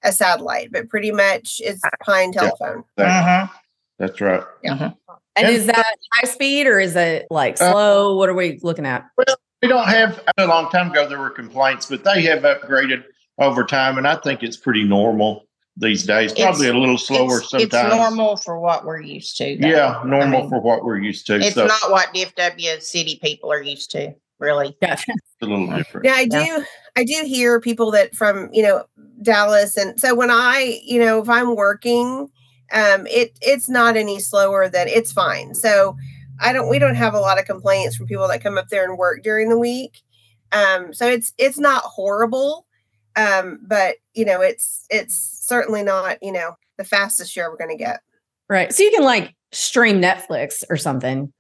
a 0.03 0.11
satellite. 0.11 0.73
But 0.73 0.89
pretty 0.89 1.13
much 1.13 1.61
it's 1.63 1.81
Pine 2.03 2.33
Yeah. 2.33 2.41
Telephone. 2.41 2.85
that- 2.97 3.25
Mhm. 3.49 3.51
that's 3.99 4.21
right. 4.21 4.43
Mhm. 4.65 4.97
and 5.37 5.47
And- 5.47 5.57
is 5.57 5.67
that 5.67 5.87
high 6.15 6.29
speed 6.29 6.67
or 6.67 6.81
is 6.81 6.97
it 6.97 7.29
like 7.31 7.61
Uh, 7.61 7.71
slow? 7.71 8.17
what 8.17 8.29
are 8.29 8.35
we 8.35 8.59
looking 8.63 8.85
at? 8.87 9.05
We 9.63 9.69
don't 9.69 9.87
have 9.87 10.21
a 10.37 10.47
long 10.47 10.69
time 10.71 10.91
ago 10.91 11.07
there 11.09 11.21
were 11.21 11.31
complaints, 11.31 11.87
but 11.87 12.03
they 12.03 12.23
have 12.23 12.41
upgraded 12.41 13.05
over 13.39 13.65
time, 13.65 13.97
and 13.99 14.09
I 14.09 14.17
think 14.17 14.43
it's 14.43 14.57
pretty 14.57 14.83
normal 14.83 15.47
these 15.77 16.03
days. 16.05 16.33
Probably 16.33 16.67
It's- 16.67 16.77
a 16.77 16.79
little 16.79 16.99
slower 16.99 17.39
it's, 17.39 17.51
sometimes. 17.51 17.73
it's 17.93 17.95
normal 17.95 18.37
for 18.37 18.59
what 18.59 18.85
we're 18.85 19.01
used 19.01 19.37
to. 19.39 19.57
though. 19.61 19.69
Yeah, 19.69 20.03
normal 20.05 20.39
I 20.39 20.41
mean, 20.43 20.51
for 20.51 20.61
what 20.61 20.85
we're 20.85 20.99
used 20.99 21.27
to. 21.29 21.37
It's 21.37 21.55
so 21.55 21.67
not 21.67 21.91
what 21.91 22.13
DFW 22.13 22.81
city 22.81 23.21
people 23.23 23.53
are 23.53 23.63
used 23.63 23.93
to, 23.93 24.13
really. 24.41 24.77
Gotcha. 24.83 25.13
it's 25.13 25.43
a 25.43 25.47
little 25.47 25.67
different. 25.67 26.05
Now 26.05 26.15
I 26.15 26.25
do 26.27 26.39
Yeah. 26.39 26.65
I 26.97 27.05
do 27.05 27.23
hear 27.25 27.61
people 27.61 27.91
that 27.93 28.15
from, 28.15 28.49
you 28.53 28.63
know, 28.63 28.85
Dallas 29.23 29.77
and 29.77 30.01
so 30.01 30.15
when 30.15 30.31
I, 30.31 30.81
you 30.85 30.99
know, 30.99 31.21
if 31.21 31.29
I'm 31.29 31.55
working, 31.55 32.29
um 32.73 33.07
it 33.07 33.39
it's 33.41 33.69
not 33.69 33.97
any 33.97 34.19
slower 34.19 34.69
than 34.69 34.89
it's 34.89 35.13
fine. 35.13 35.55
So 35.55 35.97
I 36.41 36.53
don't 36.53 36.69
we 36.69 36.79
don't 36.79 36.95
have 36.95 37.15
a 37.15 37.21
lot 37.21 37.39
of 37.39 37.45
complaints 37.45 37.97
from 37.97 38.07
people 38.07 38.27
that 38.29 38.43
come 38.43 38.59
up 38.59 38.69
there 38.69 38.85
and 38.89 38.99
work 38.99 39.23
during 39.23 39.49
the 39.51 39.59
week. 39.59 40.03
Um 40.53 40.93
so 40.95 41.07
it's 41.07 41.33
it's 41.39 41.59
not 41.59 41.83
horrible. 41.85 42.67
Um 43.17 43.61
but, 43.63 43.97
you 44.15 44.25
know, 44.25 44.41
it's 44.41 44.87
it's 44.91 45.15
certainly 45.47 45.83
not, 45.83 46.19
you 46.23 46.33
know, 46.33 46.57
the 46.79 46.85
fastest 46.85 47.37
you're 47.37 47.45
ever 47.47 47.57
going 47.57 47.71
to 47.71 47.77
get. 47.77 48.01
Right. 48.49 48.73
So 48.73 48.83
you 48.83 48.91
can 48.91 49.05
like 49.05 49.35
stream 49.53 50.01
Netflix 50.01 50.63
or 50.71 50.77
something. 50.77 51.33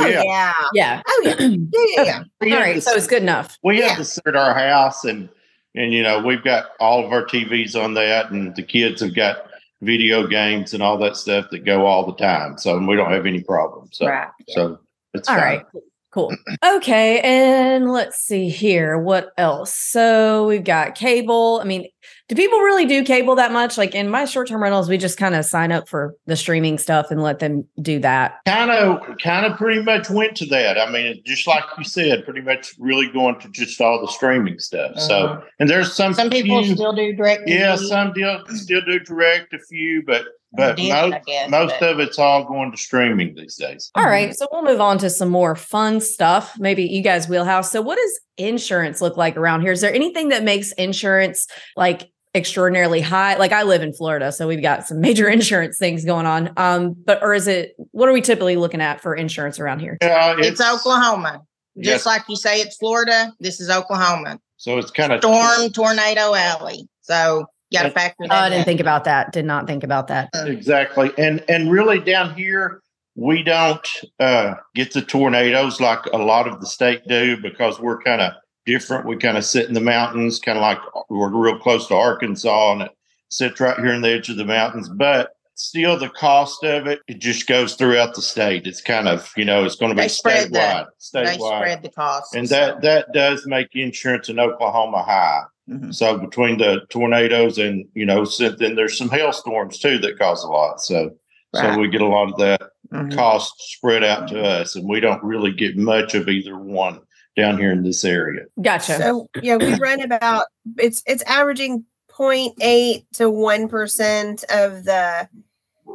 Oh 0.00 0.06
Yeah. 0.06 0.22
yeah. 0.24 0.52
Yeah. 0.72 1.02
Oh 1.06 1.22
yeah. 1.24 1.34
Yeah, 1.38 1.56
yeah, 1.96 2.02
yeah. 2.04 2.22
We 2.40 2.52
All 2.52 2.58
have 2.58 2.66
right. 2.66 2.74
this- 2.76 2.84
So 2.84 2.94
it's 2.94 3.06
good 3.06 3.22
enough. 3.22 3.58
we 3.62 3.78
have 3.80 3.90
Yeah. 3.90 3.96
to 3.96 4.04
sit 4.04 4.26
at 4.26 4.36
our 4.36 4.54
house 4.54 5.04
and 5.04 5.28
and 5.74 5.92
you 5.92 6.02
know 6.02 6.20
we've 6.20 6.42
got 6.44 6.70
all 6.80 7.04
of 7.04 7.12
our 7.12 7.24
TVs 7.24 7.76
on 7.82 7.94
that 7.94 8.30
and 8.30 8.54
the 8.56 8.62
kids 8.62 9.00
have 9.02 9.14
got 9.14 9.44
video 9.82 10.26
games 10.26 10.74
and 10.74 10.82
all 10.82 10.98
that 10.98 11.16
stuff 11.16 11.46
that 11.50 11.64
go 11.64 11.86
all 11.86 12.04
the 12.04 12.16
time 12.16 12.58
so 12.58 12.76
we 12.78 12.96
don't 12.96 13.12
have 13.12 13.26
any 13.26 13.42
problems 13.42 13.90
so 13.98 14.06
Right. 14.06 14.28
so 14.48 14.78
it's 15.14 15.28
All 15.28 15.36
fine. 15.36 15.44
right. 15.44 15.66
Cool. 16.10 16.34
Okay. 16.64 17.20
And 17.20 17.92
let's 17.92 18.16
see 18.18 18.48
here. 18.48 18.98
What 18.98 19.30
else? 19.36 19.74
So 19.74 20.46
we've 20.46 20.64
got 20.64 20.94
cable. 20.94 21.60
I 21.62 21.64
mean, 21.64 21.86
do 22.28 22.34
people 22.34 22.58
really 22.60 22.84
do 22.84 23.02
cable 23.04 23.34
that 23.36 23.52
much? 23.52 23.78
Like 23.78 23.94
in 23.94 24.10
my 24.10 24.26
short 24.26 24.48
term 24.48 24.62
rentals, 24.62 24.88
we 24.88 24.98
just 24.98 25.16
kind 25.16 25.34
of 25.34 25.44
sign 25.46 25.72
up 25.72 25.88
for 25.88 26.14
the 26.26 26.36
streaming 26.36 26.76
stuff 26.76 27.10
and 27.10 27.22
let 27.22 27.38
them 27.38 27.66
do 27.80 27.98
that. 28.00 28.40
Kind 28.44 28.70
of, 28.70 29.00
kind 29.22 29.46
of 29.46 29.56
pretty 29.56 29.82
much 29.82 30.10
went 30.10 30.36
to 30.36 30.46
that. 30.46 30.78
I 30.78 30.90
mean, 30.90 31.22
just 31.24 31.46
like 31.46 31.64
you 31.78 31.84
said, 31.84 32.24
pretty 32.26 32.42
much 32.42 32.74
really 32.78 33.08
going 33.10 33.40
to 33.40 33.48
just 33.48 33.80
all 33.80 34.00
the 34.00 34.12
streaming 34.12 34.58
stuff. 34.58 34.90
Uh-huh. 34.96 35.00
So, 35.08 35.42
and 35.58 35.70
there's 35.70 35.94
some, 35.94 36.12
Some 36.12 36.28
people 36.28 36.62
few- 36.62 36.74
still 36.74 36.92
do 36.92 37.14
direct. 37.14 37.42
yeah, 37.46 37.76
some 37.76 38.12
deal, 38.12 38.42
still 38.48 38.82
do 38.82 38.98
direct 39.00 39.54
a 39.54 39.58
few, 39.58 40.02
but, 40.06 40.24
but 40.52 40.76
Did, 40.76 40.92
most, 40.92 41.24
guess, 41.26 41.50
most 41.50 41.74
but- 41.80 41.88
of 41.90 41.98
it's 42.00 42.18
all 42.18 42.44
going 42.44 42.70
to 42.72 42.76
streaming 42.76 43.34
these 43.36 43.56
days. 43.56 43.90
All 43.94 44.04
right. 44.04 44.34
So 44.36 44.46
we'll 44.52 44.64
move 44.64 44.80
on 44.82 44.98
to 44.98 45.08
some 45.08 45.30
more 45.30 45.56
fun 45.56 46.00
stuff. 46.02 46.58
Maybe 46.58 46.82
you 46.84 47.02
guys' 47.02 47.26
wheelhouse. 47.26 47.72
So, 47.72 47.80
what 47.80 47.96
does 47.96 48.20
insurance 48.36 49.00
look 49.00 49.16
like 49.16 49.36
around 49.38 49.62
here? 49.62 49.72
Is 49.72 49.80
there 49.80 49.92
anything 49.94 50.28
that 50.28 50.44
makes 50.44 50.72
insurance 50.72 51.46
like 51.76 52.10
extraordinarily 52.38 53.00
high? 53.02 53.36
Like 53.36 53.52
I 53.52 53.64
live 53.64 53.82
in 53.82 53.92
Florida, 53.92 54.32
so 54.32 54.48
we've 54.48 54.62
got 54.62 54.86
some 54.86 55.00
major 55.00 55.28
insurance 55.38 55.76
things 55.78 56.04
going 56.04 56.24
on. 56.26 56.50
Um, 56.56 56.94
but 57.04 57.22
or 57.22 57.34
is 57.34 57.46
it 57.46 57.74
what 57.90 58.08
are 58.08 58.12
we 58.12 58.22
typically 58.22 58.56
looking 58.56 58.80
at 58.80 59.00
for 59.02 59.14
insurance 59.14 59.60
around 59.60 59.80
here? 59.80 59.98
Yeah, 60.00 60.36
It's 60.38 60.60
Oklahoma. 60.60 61.42
Yes. 61.74 61.94
Just 61.96 62.06
like 62.06 62.22
you 62.28 62.36
say, 62.36 62.60
it's 62.60 62.76
Florida. 62.76 63.32
This 63.38 63.60
is 63.60 63.68
Oklahoma. 63.70 64.40
So 64.56 64.78
it's 64.78 64.90
kind 64.90 65.12
of 65.12 65.20
Storm, 65.20 65.70
tornado 65.70 66.34
alley. 66.34 66.88
So 67.02 67.44
you 67.70 67.78
got 67.78 67.84
to 67.84 67.90
factor 67.90 68.24
Oh, 68.24 68.28
that. 68.28 68.42
I 68.44 68.48
didn't 68.48 68.60
in. 68.60 68.64
think 68.64 68.80
about 68.80 69.04
that. 69.04 69.32
Did 69.32 69.44
not 69.44 69.66
think 69.68 69.84
about 69.84 70.08
that. 70.08 70.30
Exactly. 70.34 71.12
And 71.18 71.44
and 71.48 71.70
really 71.70 72.00
down 72.00 72.34
here 72.34 72.80
we 73.14 73.42
don't 73.42 73.86
uh 74.20 74.54
get 74.74 74.92
the 74.92 75.02
tornadoes 75.02 75.80
like 75.80 76.04
a 76.12 76.18
lot 76.18 76.46
of 76.48 76.60
the 76.60 76.66
state 76.66 77.02
do 77.06 77.36
because 77.40 77.78
we're 77.80 78.00
kind 78.02 78.20
of 78.20 78.32
different. 78.68 79.06
We 79.06 79.16
kind 79.16 79.38
of 79.38 79.44
sit 79.46 79.66
in 79.66 79.74
the 79.74 79.80
mountains, 79.80 80.38
kind 80.38 80.58
of 80.58 80.62
like 80.62 80.78
we're 81.08 81.30
real 81.30 81.58
close 81.58 81.88
to 81.88 81.94
Arkansas 81.94 82.72
and 82.72 82.82
it 82.82 82.90
sits 83.30 83.58
right 83.60 83.76
here 83.78 83.94
in 83.94 84.02
the 84.02 84.10
edge 84.10 84.28
of 84.28 84.36
the 84.36 84.44
mountains. 84.44 84.88
But 84.90 85.30
still 85.54 85.98
the 85.98 86.10
cost 86.10 86.62
of 86.64 86.86
it, 86.86 87.00
it 87.08 87.18
just 87.18 87.46
goes 87.48 87.74
throughout 87.74 88.14
the 88.14 88.20
state. 88.22 88.66
It's 88.66 88.82
kind 88.82 89.08
of, 89.08 89.32
you 89.38 89.44
know, 89.46 89.64
it's 89.64 89.76
going 89.76 89.88
to 89.90 89.96
be 89.96 90.02
They 90.02 90.08
spread 90.08 90.52
the- 90.52 90.58
statewide. 90.58 90.86
They 91.24 91.32
spread 91.38 91.82
the 91.82 91.88
cost. 91.88 92.34
And 92.34 92.46
that 92.48 92.82
that 92.82 93.12
does 93.14 93.46
make 93.46 93.68
insurance 93.74 94.28
in 94.28 94.38
Oklahoma 94.38 95.02
high. 95.02 95.42
Mhm. 95.70 95.94
So 95.94 96.18
between 96.18 96.58
the 96.58 96.82
tornadoes 96.90 97.56
and 97.58 97.86
you 97.94 98.04
know, 98.04 98.24
so 98.24 98.50
then 98.50 98.76
there's 98.76 98.98
some 98.98 99.08
hailstorms 99.08 99.78
too 99.78 99.98
that 99.98 100.18
cause 100.18 100.44
a 100.44 100.48
lot. 100.48 100.80
So 100.82 101.10
so 101.54 101.78
we 101.78 101.88
get 101.88 102.02
a 102.02 102.06
lot 102.06 102.28
of 102.30 102.36
that 102.36 102.60
Mhm. 102.92 103.14
cost 103.14 103.54
spread 103.72 104.04
out 104.04 104.28
to 104.28 104.42
us, 104.42 104.76
and 104.76 104.86
we 104.86 105.00
don't 105.00 105.22
really 105.24 105.50
get 105.52 105.78
much 105.78 106.14
of 106.14 106.28
either 106.28 106.58
one 106.58 107.00
down 107.38 107.56
here 107.56 107.70
in 107.70 107.84
this 107.84 108.04
area. 108.04 108.44
Gotcha. 108.60 108.98
So 108.98 109.28
yeah, 109.40 109.56
we 109.56 109.74
run 109.78 110.02
about 110.02 110.46
it's 110.76 111.02
it's 111.06 111.22
averaging 111.22 111.84
0.8 112.10 113.04
to 113.12 113.24
1% 113.24 114.44
of 114.44 114.84
the 114.84 115.28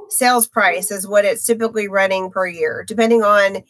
sales 0.09 0.47
price 0.47 0.89
is 0.89 1.07
what 1.07 1.25
it's 1.25 1.45
typically 1.45 1.87
running 1.87 2.31
per 2.31 2.47
year, 2.47 2.85
depending 2.87 3.23
on 3.23 3.61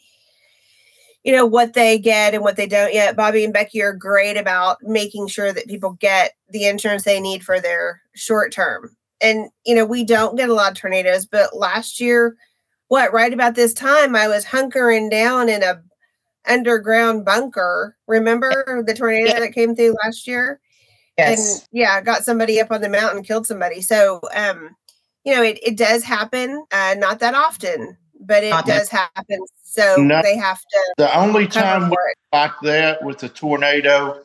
you 1.24 1.32
know 1.32 1.46
what 1.46 1.72
they 1.72 1.98
get 1.98 2.34
and 2.34 2.42
what 2.42 2.56
they 2.56 2.66
don't 2.66 2.94
yet. 2.94 3.16
Bobby 3.16 3.44
and 3.44 3.52
Becky 3.52 3.82
are 3.82 3.92
great 3.92 4.36
about 4.36 4.78
making 4.82 5.26
sure 5.26 5.52
that 5.52 5.66
people 5.66 5.92
get 5.94 6.32
the 6.50 6.66
insurance 6.66 7.02
they 7.02 7.20
need 7.20 7.42
for 7.42 7.60
their 7.60 8.00
short 8.14 8.52
term. 8.52 8.94
And 9.20 9.48
you 9.66 9.74
know, 9.74 9.84
we 9.84 10.04
don't 10.04 10.36
get 10.36 10.48
a 10.48 10.54
lot 10.54 10.72
of 10.72 10.78
tornadoes, 10.78 11.26
but 11.26 11.56
last 11.56 11.98
year, 11.98 12.36
what 12.88 13.12
right 13.12 13.32
about 13.32 13.54
this 13.54 13.72
time 13.72 14.14
I 14.14 14.28
was 14.28 14.44
hunkering 14.44 15.10
down 15.10 15.48
in 15.48 15.62
a 15.62 15.82
underground 16.46 17.24
bunker. 17.24 17.96
Remember 18.06 18.82
the 18.86 18.94
tornado 18.94 19.30
Yeah. 19.30 19.40
that 19.40 19.52
came 19.54 19.74
through 19.74 19.94
last 20.04 20.26
year? 20.26 20.60
Yes. 21.18 21.60
And 21.60 21.68
yeah, 21.72 22.00
got 22.00 22.24
somebody 22.24 22.60
up 22.60 22.70
on 22.72 22.80
the 22.80 22.88
mountain, 22.88 23.22
killed 23.22 23.46
somebody. 23.46 23.80
So 23.80 24.20
um, 24.34 24.76
you 25.24 25.34
know, 25.34 25.42
it, 25.42 25.58
it 25.62 25.76
does 25.78 26.04
happen, 26.04 26.64
uh, 26.70 26.94
not 26.98 27.20
that 27.20 27.34
often, 27.34 27.96
but 28.20 28.44
it 28.44 28.50
Not 28.50 28.66
that- 28.66 28.78
does 28.80 28.88
happen. 28.90 29.38
So 29.62 29.96
No. 29.96 30.20
they 30.22 30.36
have 30.36 30.60
to 30.60 30.94
The 30.98 31.18
only 31.18 31.46
time 31.48 31.84
we 31.88 31.96
for 31.96 32.08
it. 32.10 32.18
like 32.32 32.52
that 32.62 33.02
with 33.02 33.22
a 33.22 33.28
tornado, 33.28 34.20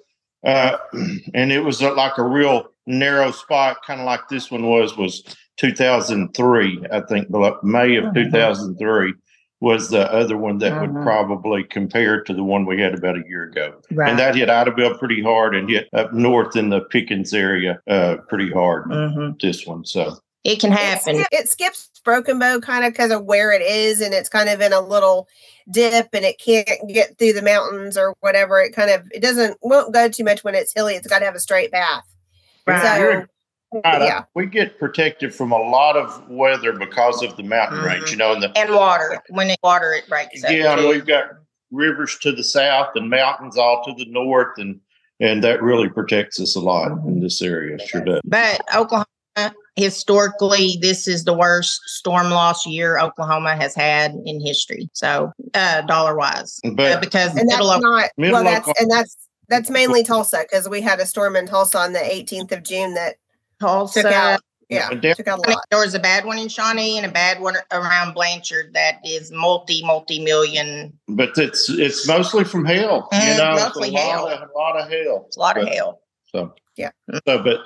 uh, 0.46 0.78
and 1.34 1.52
it 1.52 1.62
was 1.64 1.82
like 1.82 2.18
a 2.18 2.24
real 2.24 2.68
narrow 2.86 3.32
spot, 3.32 3.78
kind 3.86 4.00
of 4.00 4.06
like 4.06 4.28
this 4.30 4.52
one 4.52 4.68
was, 4.68 4.96
was 4.98 5.24
2003. 5.58 6.84
I 6.92 7.02
think 7.02 7.30
May 7.30 7.96
of 7.96 8.06
Mhm. 8.06 8.14
2003 8.14 9.14
was 9.62 9.90
the 9.90 10.12
other 10.14 10.38
one 10.38 10.58
that 10.60 10.80
would 10.80 10.92
Mhm. 10.92 11.04
probably 11.04 11.64
compare 11.64 12.22
to 12.24 12.34
the 12.34 12.44
one 12.44 12.66
we 12.66 12.80
had 12.82 12.94
about 12.94 13.18
a 13.18 13.24
year 13.28 13.44
ago. 13.44 13.74
Right. 13.92 14.10
And 14.10 14.18
that 14.20 14.36
hit 14.36 14.48
Idabel 14.50 14.98
pretty 14.98 15.22
hard 15.22 15.54
and 15.56 15.70
hit 15.70 15.90
up 15.94 16.14
north 16.14 16.56
in 16.56 16.70
the 16.70 16.82
Pickens 16.82 17.34
area 17.34 17.80
uh, 17.88 18.18
pretty 18.30 18.52
hard. 18.52 18.86
Mhm. 18.86 19.40
This 19.42 19.68
one, 19.68 19.84
so 19.86 20.16
It 20.46 20.62
can 20.62 20.72
happen. 20.72 21.16
skip- 21.16 21.28
It, 21.32 21.50
skips 21.50 21.90
Broken 22.06 22.40
Bow 22.40 22.62
kind 22.62 22.86
of 22.86 22.94
because 22.94 23.12
of 23.12 23.26
where 23.26 23.52
it 23.52 23.62
is, 23.62 24.00
and 24.00 24.14
it's 24.14 24.30
kind 24.30 24.48
of 24.48 24.62
in 24.62 24.72
a 24.72 24.80
little 24.80 25.28
dip, 25.70 26.08
and 26.14 26.24
it 26.24 26.40
can't 26.40 26.70
get 26.88 27.18
through 27.18 27.34
the 27.34 27.42
mountains 27.42 27.98
or 27.98 28.16
whatever. 28.22 28.62
It 28.62 28.74
kind 28.74 28.90
of 28.90 29.02
it 29.12 29.22
doesn't 29.22 29.58
won't 29.62 29.94
go 29.94 30.08
too 30.08 30.24
much 30.24 30.42
when 30.46 30.56
it's 30.56 30.72
hilly. 30.74 30.96
It's 30.96 31.08
got 31.08 31.20
to 31.20 31.26
have 31.26 31.36
a 31.36 31.40
straight 31.42 31.72
path. 31.74 32.06
Right. 32.66 32.82
So 32.82 33.04
You're- 33.04 33.26
Right, 33.72 34.02
yeah, 34.02 34.24
we 34.34 34.48
get 34.48 34.80
protected 34.80 35.34
from 35.34 35.52
a 35.52 35.58
lot 35.58 35.96
of 35.96 36.28
weather 36.28 36.74
because 36.74 37.22
of 37.22 37.38
the 37.38 37.44
mountain 37.44 37.80
Mhm. 37.80 37.86
range, 37.86 38.12
you 38.12 38.18
know, 38.18 38.34
and 38.34 38.42
the 38.42 38.52
and 38.58 38.74
water. 38.74 39.22
When 39.30 39.52
it 39.52 39.60
water, 39.62 39.94
it 39.94 40.08
breaks 40.10 40.42
yeah, 40.42 40.74
and 40.78 40.88
we've 40.88 41.06
got 41.06 41.26
rivers 41.72 42.18
to 42.20 42.32
the 42.32 42.44
south 42.44 42.90
and 42.96 43.10
mountains 43.12 43.58
all 43.58 43.84
to 43.86 43.94
the 43.94 44.10
north, 44.10 44.58
and 44.58 44.80
and 45.20 45.44
that 45.44 45.62
really 45.62 45.88
protects 45.90 46.40
us 46.40 46.56
a 46.56 46.60
lot 46.60 46.92
in 47.06 47.20
this 47.20 47.42
area. 47.44 47.78
Sure 47.86 48.02
does. 48.02 48.22
But 48.24 48.62
Oklahoma, 48.74 49.06
historically, 49.76 50.78
this 50.82 51.08
is 51.08 51.26
the 51.26 51.34
worst 51.34 51.80
storm 51.86 52.32
loss 52.32 52.66
year 52.66 52.98
Oklahoma 52.98 53.56
has 53.56 53.76
had 53.76 54.14
in 54.26 54.40
history. 54.44 54.90
So, 54.94 55.32
uh, 55.54 55.82
dollar 55.82 56.16
wise, 56.16 56.60
But 56.64 57.02
because 57.02 57.30
and 57.36 57.48
that's 57.50 57.52
middle 57.52 57.70
of 57.70 57.82
not 57.84 58.10
well. 58.18 58.44
That's 58.44 58.68
Oklahoma- 58.68 58.74
and 58.80 58.92
that's 58.92 59.16
that's 59.48 59.70
mainly 59.70 60.04
Tulsa 60.04 60.40
because 60.42 60.68
we 60.70 60.82
had 60.82 61.00
a 61.00 61.06
storm 61.06 61.36
in 61.36 61.46
Tulsa 61.46 61.78
on 61.80 61.94
the 61.94 62.00
18th 62.00 62.52
of 62.52 62.64
June 62.64 62.94
that 62.96 63.16
Tulsa, 63.60 64.04
took 64.04 64.12
out 64.12 64.42
yeah 64.70 64.90
down- 64.94 65.16
took 65.16 65.28
out 65.28 65.46
a 65.46 65.50
lot. 65.52 65.64
there 65.72 65.80
was 65.80 65.96
a 65.96 66.00
bad 66.00 66.26
one 66.26 66.38
in 66.38 66.48
Shawnee 66.48 66.98
and 66.98 67.06
a 67.06 67.12
bad 67.12 67.40
one 67.42 67.56
around 67.72 68.14
Blanchard 68.14 68.74
that 68.74 69.00
is 69.04 69.32
multi 69.32 69.84
multi 69.84 70.24
million. 70.24 70.94
but 71.08 71.32
it's 71.38 71.70
it's 71.70 72.08
mostly 72.08 72.44
from 72.44 72.66
hail, 72.66 73.08
you 73.12 73.18
Mm, 73.20 73.38
know, 73.38 73.54
it's 73.54 73.64
mostly 73.64 73.90
a 73.90 73.92
lot 73.94 74.32
of, 74.34 74.50
a 74.50 74.58
lot 74.58 74.80
of 74.80 74.90
hail. 74.90 75.24
It's 75.28 75.38
a 75.38 75.40
lot 75.40 75.58
of 75.58 75.64
But- 75.66 75.74
hail. 75.74 76.02
So 76.36 76.54
Yeah. 76.78 76.92
So, 77.28 77.42
but 77.44 77.62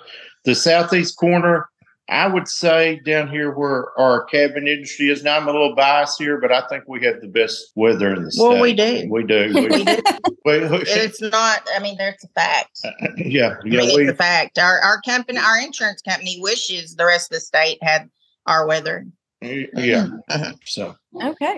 the 0.45 0.55
southeast 0.55 1.17
corner, 1.17 1.69
I 2.09 2.27
would 2.27 2.47
say 2.49 2.99
down 3.05 3.29
here 3.29 3.51
where 3.51 3.97
our 3.97 4.25
cabin 4.25 4.67
industry 4.67 5.09
is. 5.09 5.23
Now 5.23 5.37
I'm 5.37 5.47
a 5.47 5.51
little 5.51 5.73
biased 5.73 6.19
here, 6.21 6.39
but 6.39 6.51
I 6.51 6.61
think 6.67 6.83
we 6.87 7.03
have 7.05 7.21
the 7.21 7.27
best 7.29 7.71
weather 7.75 8.13
in 8.13 8.23
the 8.23 8.31
state. 8.31 8.41
Well, 8.43 8.61
we 8.61 8.73
do. 8.73 9.07
We 9.09 9.23
do. 9.23 9.51
We 9.53 9.61
We, 9.67 9.83
do. 9.85 10.01
we- 10.45 10.59
we- 10.67 10.83
It's 10.85 11.21
not. 11.21 11.67
I 11.73 11.79
mean, 11.79 11.95
there's 11.97 12.21
a 12.23 12.27
fact. 12.39 12.79
yeah, 13.17 13.51
I 13.51 13.65
yeah. 13.65 13.79
mean, 13.81 13.95
we, 13.95 14.03
it's 14.03 14.11
a 14.11 14.15
fact. 14.15 14.59
Our 14.59 14.79
our 14.81 14.99
company, 15.01 15.39
our 15.39 15.57
insurance 15.61 16.01
company, 16.01 16.37
wishes 16.41 16.95
the 16.95 17.05
rest 17.05 17.31
of 17.31 17.35
the 17.35 17.39
state 17.41 17.77
had 17.81 18.09
our 18.47 18.67
weather. 18.67 19.05
yeah. 19.41 20.07
Mhm. 20.29 20.55
So 20.65 20.95
Okay. 21.21 21.57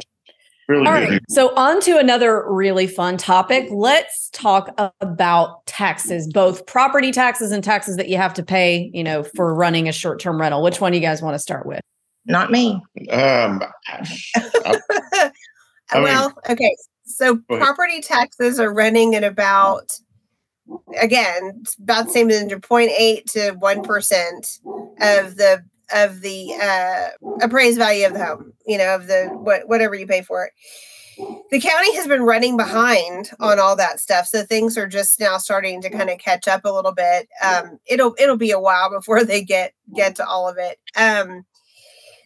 Really 0.67 0.88
All 0.88 0.93
good. 1.00 1.10
right. 1.10 1.22
So, 1.29 1.53
on 1.55 1.79
to 1.81 1.98
another 1.98 2.43
really 2.51 2.88
fun 2.88 3.17
topic. 3.17 3.67
Let's 3.72 4.29
talk 4.31 4.74
about 5.01 5.65
taxes, 5.65 6.27
both 6.27 6.65
property 6.65 7.12
taxes 7.12 7.51
and 7.51 7.63
taxes 7.63 7.98
that 7.98 8.10
you 8.10 8.17
have 8.17 8.34
to 8.36 8.43
pay, 8.43 8.89
you 8.93 9.03
know, 9.03 9.24
for 9.24 9.53
running 9.53 9.88
a 9.88 9.91
short 9.91 10.19
term 10.19 10.39
rental. 10.39 10.62
Which 10.62 10.81
one 10.81 10.91
do 10.91 10.98
you 10.98 11.03
guys 11.03 11.22
want 11.22 11.36
to 11.36 11.39
start 11.39 11.65
with? 11.65 11.81
Not 12.25 12.51
me. 12.51 12.81
Um, 13.12 13.62
I 13.88 14.79
mean- 15.93 16.03
well, 16.03 16.34
okay. 16.50 16.75
So 17.05 17.38
property 17.50 18.01
taxes 18.01 18.60
are 18.60 18.74
running 18.74 19.13
at 19.13 19.24
about 19.24 20.00
again 21.00 21.63
about 21.84 22.07
the 22.07 22.12
same 22.12 22.31
as 22.31 22.50
your 22.50 22.60
0.8 22.60 23.24
to 23.34 23.53
1% 23.53 24.60
of 25.00 25.36
the 25.36 25.63
of 25.94 26.22
the 26.22 26.54
uh 26.62 27.10
appraised 27.42 27.77
value 27.77 28.06
of 28.06 28.13
the 28.13 28.25
home, 28.25 28.54
you 28.65 28.77
know, 28.77 28.96
of 28.96 29.08
the 29.08 29.27
what 29.34 29.68
whatever 29.68 29.96
you 29.96 30.08
pay 30.08 30.22
for 30.22 30.46
it. 30.46 30.54
The 31.50 31.62
county 31.62 31.96
has 31.96 32.08
been 32.08 32.24
running 32.24 32.58
behind 32.58 33.32
on 33.39 33.60
all 33.60 33.75
that 33.77 34.00
stuff, 34.01 34.27
so 34.27 34.44
things 34.44 34.77
are 34.77 34.88
just 34.88 35.20
now 35.20 35.38
starting 35.38 35.82
to 35.82 35.89
kind 35.89 36.10
of 36.10 36.18
catch 36.18 36.48
up 36.48 36.65
a 36.65 36.70
little 36.70 36.94
bit. 36.94 37.27
Um 37.44 37.80
it'll 37.86 38.15
it'll 38.20 38.38
be 38.38 38.51
a 38.51 38.60
while 38.60 38.89
before 38.98 39.24
they 39.24 39.44
get 39.44 39.74
get 39.96 40.15
to 40.18 40.27
all 40.27 40.48
of 40.50 40.58
it. 40.58 40.77
Um 40.96 41.46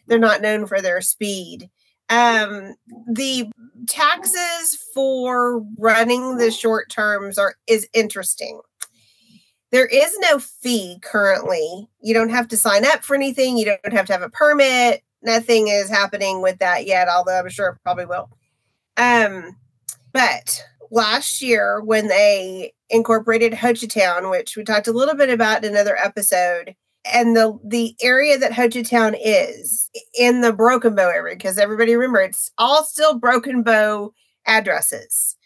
they're 0.06 0.18
not 0.18 0.42
known 0.42 0.66
for 0.66 0.80
their 0.80 1.00
speed 1.00 1.70
um 2.10 2.74
the 3.12 3.48
taxes 3.86 4.78
for 4.92 5.62
running 5.78 6.36
the 6.36 6.50
short 6.50 6.90
terms 6.90 7.38
are 7.38 7.54
is 7.66 7.88
interesting 7.94 8.60
there 9.70 9.86
is 9.86 10.16
no 10.20 10.38
fee 10.38 10.98
currently. 11.02 11.88
You 12.00 12.14
don't 12.14 12.30
have 12.30 12.48
to 12.48 12.56
sign 12.56 12.84
up 12.84 13.04
for 13.04 13.14
anything. 13.14 13.56
You 13.56 13.64
don't 13.66 13.92
have 13.92 14.06
to 14.06 14.12
have 14.12 14.22
a 14.22 14.30
permit. 14.30 15.02
Nothing 15.22 15.68
is 15.68 15.88
happening 15.90 16.42
with 16.42 16.58
that 16.60 16.86
yet 16.86 17.08
although 17.08 17.38
i'm 17.38 17.48
sure 17.50 17.68
it 17.68 17.82
probably 17.82 18.06
will. 18.06 18.30
Um 18.96 19.56
But 20.12 20.64
last 20.90 21.40
year, 21.40 21.80
when 21.80 22.08
they 22.08 22.72
incorporated 22.88 23.52
Hochatown, 23.52 24.30
which 24.30 24.56
we 24.56 24.64
talked 24.64 24.88
a 24.88 24.92
little 24.92 25.14
bit 25.14 25.30
about 25.30 25.64
in 25.64 25.70
another 25.70 25.96
episode, 25.96 26.74
and 27.04 27.36
the 27.36 27.58
the 27.64 27.94
area 28.02 28.36
that 28.38 28.52
Hochatown 28.52 29.16
is 29.22 29.90
in 30.18 30.40
the 30.42 30.52
Broken 30.52 30.94
Bow 30.94 31.08
area, 31.08 31.36
because 31.36 31.58
everybody 31.58 31.94
remember 31.94 32.20
it's 32.20 32.50
all 32.58 32.84
still 32.84 33.18
Broken 33.18 33.62
Bow 33.62 34.12
addresses. 34.46 35.36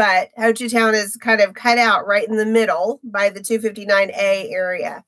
But 0.00 0.30
Hochatown 0.38 0.94
is 0.94 1.18
kind 1.18 1.42
of 1.42 1.52
cut 1.52 1.76
out 1.76 2.06
right 2.06 2.26
in 2.26 2.36
the 2.36 2.46
middle 2.46 3.02
by 3.04 3.28
the 3.28 3.40
259A 3.40 4.50
area. 4.50 5.04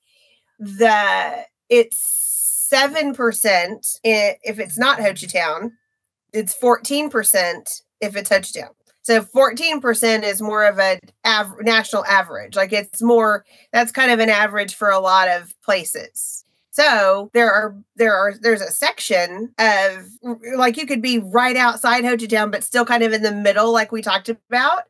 The 0.58 1.46
it's 1.70 1.96
seven 2.68 3.14
percent 3.14 3.86
if 4.04 4.58
it's 4.58 4.76
not 4.76 4.98
Hochatown. 4.98 5.70
It's 6.34 6.54
14% 6.54 7.82
if 8.02 8.16
it's 8.16 8.28
Hochatown. 8.28 8.72
So 9.00 9.22
14% 9.22 10.24
is 10.24 10.42
more 10.42 10.66
of 10.66 10.78
a 10.78 10.98
av- 11.24 11.62
national 11.62 12.04
average. 12.04 12.54
Like 12.54 12.74
it's 12.74 13.00
more 13.00 13.46
that's 13.72 13.92
kind 13.92 14.10
of 14.10 14.18
an 14.18 14.28
average 14.28 14.74
for 14.74 14.90
a 14.90 15.00
lot 15.00 15.28
of 15.28 15.54
places. 15.62 16.44
So 16.72 17.30
there 17.34 17.52
are 17.52 17.76
there 17.96 18.14
are 18.14 18.32
there's 18.40 18.62
a 18.62 18.70
section 18.70 19.52
of 19.58 20.08
like 20.56 20.78
you 20.78 20.86
could 20.86 21.02
be 21.02 21.18
right 21.18 21.56
outside 21.56 22.02
Hochatown, 22.02 22.50
but 22.50 22.64
still 22.64 22.86
kind 22.86 23.02
of 23.02 23.12
in 23.12 23.22
the 23.22 23.30
middle 23.30 23.72
like 23.72 23.92
we 23.92 24.00
talked 24.00 24.30
about 24.30 24.84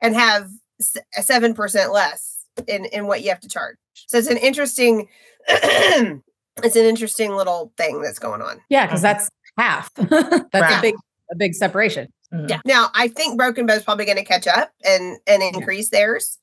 and 0.00 0.14
have 0.14 0.48
a 0.80 1.20
7% 1.20 1.92
less 1.92 2.46
in 2.66 2.86
in 2.86 3.06
what 3.06 3.22
you 3.22 3.28
have 3.28 3.40
to 3.40 3.48
charge. 3.48 3.76
So 4.06 4.16
it's 4.16 4.28
an 4.28 4.38
interesting 4.38 5.08
it's 5.48 6.22
an 6.76 6.84
interesting 6.86 7.36
little 7.36 7.70
thing 7.76 8.00
that's 8.00 8.18
going 8.18 8.40
on. 8.40 8.62
Yeah, 8.70 8.86
cuz 8.86 9.02
that's 9.02 9.28
half. 9.58 9.92
that's 9.94 10.10
right. 10.54 10.78
a 10.78 10.80
big 10.80 10.94
a 11.30 11.36
big 11.36 11.54
separation. 11.54 12.08
Mm-hmm. 12.32 12.46
Yeah. 12.48 12.60
Now 12.64 12.88
I 12.94 13.08
think 13.08 13.36
Broken 13.36 13.66
Bow 13.66 13.74
is 13.74 13.84
probably 13.84 14.06
going 14.06 14.16
to 14.16 14.24
catch 14.24 14.46
up 14.46 14.72
and 14.86 15.18
and 15.26 15.42
increase 15.42 15.90
yeah. 15.92 15.98
theirs. 15.98 16.38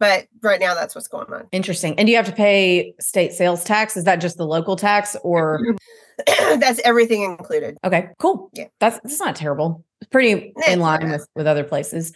But 0.00 0.26
right 0.42 0.58
now 0.58 0.74
that's 0.74 0.94
what's 0.94 1.08
going 1.08 1.32
on. 1.32 1.46
Interesting. 1.52 1.96
And 1.98 2.06
do 2.06 2.10
you 2.10 2.16
have 2.16 2.26
to 2.26 2.32
pay 2.32 2.94
state 3.00 3.32
sales 3.32 3.62
tax? 3.62 3.96
Is 3.98 4.04
that 4.04 4.16
just 4.16 4.38
the 4.38 4.46
local 4.46 4.74
tax 4.74 5.14
or 5.22 5.60
that's 6.26 6.80
everything 6.80 7.22
included? 7.22 7.76
Okay, 7.84 8.08
cool. 8.18 8.50
Yeah. 8.54 8.64
That's 8.80 8.98
that's 9.00 9.20
not 9.20 9.36
terrible. 9.36 9.84
It's 10.00 10.08
pretty 10.08 10.54
it's 10.56 10.68
in 10.68 10.80
line 10.80 11.10
with, 11.10 11.28
with 11.36 11.46
other 11.46 11.64
places. 11.64 12.14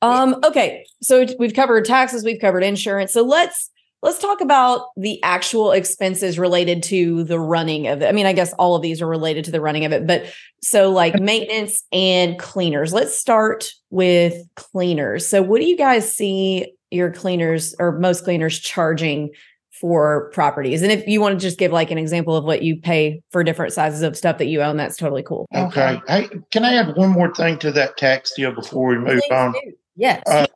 Um, 0.00 0.30
yeah. 0.30 0.48
okay. 0.48 0.86
So 1.02 1.26
we've 1.38 1.54
covered 1.54 1.84
taxes, 1.84 2.24
we've 2.24 2.40
covered 2.40 2.64
insurance. 2.64 3.12
So 3.12 3.22
let's 3.22 3.70
let's 4.02 4.18
talk 4.18 4.40
about 4.40 4.86
the 4.96 5.22
actual 5.22 5.72
expenses 5.72 6.38
related 6.38 6.82
to 6.84 7.24
the 7.24 7.38
running 7.38 7.88
of 7.88 8.00
it. 8.00 8.06
I 8.06 8.12
mean, 8.12 8.26
I 8.26 8.32
guess 8.32 8.54
all 8.54 8.74
of 8.74 8.80
these 8.80 9.02
are 9.02 9.06
related 9.06 9.44
to 9.46 9.50
the 9.50 9.60
running 9.60 9.84
of 9.84 9.92
it, 9.92 10.06
but 10.06 10.24
so 10.62 10.90
like 10.90 11.20
maintenance 11.20 11.82
and 11.92 12.38
cleaners. 12.38 12.94
Let's 12.94 13.18
start 13.18 13.68
with 13.90 14.34
cleaners. 14.56 15.28
So, 15.28 15.42
what 15.42 15.60
do 15.60 15.66
you 15.66 15.76
guys 15.76 16.10
see 16.10 16.72
your 16.90 17.12
cleaners 17.12 17.74
or 17.78 17.98
most 17.98 18.24
cleaners 18.24 18.58
charging 18.58 19.30
for 19.80 20.30
properties? 20.32 20.82
And 20.82 20.90
if 20.90 21.06
you 21.06 21.20
want 21.20 21.38
to 21.38 21.40
just 21.40 21.58
give 21.58 21.72
like 21.72 21.90
an 21.90 21.98
example 21.98 22.36
of 22.36 22.44
what 22.44 22.62
you 22.62 22.76
pay 22.80 23.22
for 23.30 23.44
different 23.44 23.72
sizes 23.72 24.02
of 24.02 24.16
stuff 24.16 24.38
that 24.38 24.46
you 24.46 24.62
own, 24.62 24.76
that's 24.76 24.96
totally 24.96 25.22
cool. 25.22 25.46
Okay. 25.54 26.00
Hey, 26.08 26.28
can 26.50 26.64
I 26.64 26.74
add 26.74 26.96
one 26.96 27.10
more 27.10 27.32
thing 27.34 27.58
to 27.60 27.70
that 27.72 27.96
tax 27.96 28.34
deal 28.34 28.52
before 28.52 28.88
we 28.88 28.98
move 28.98 29.20
Please 29.20 29.32
on? 29.32 29.52
Do. 29.52 29.72
Yes. 29.96 30.22
Uh, 30.26 30.46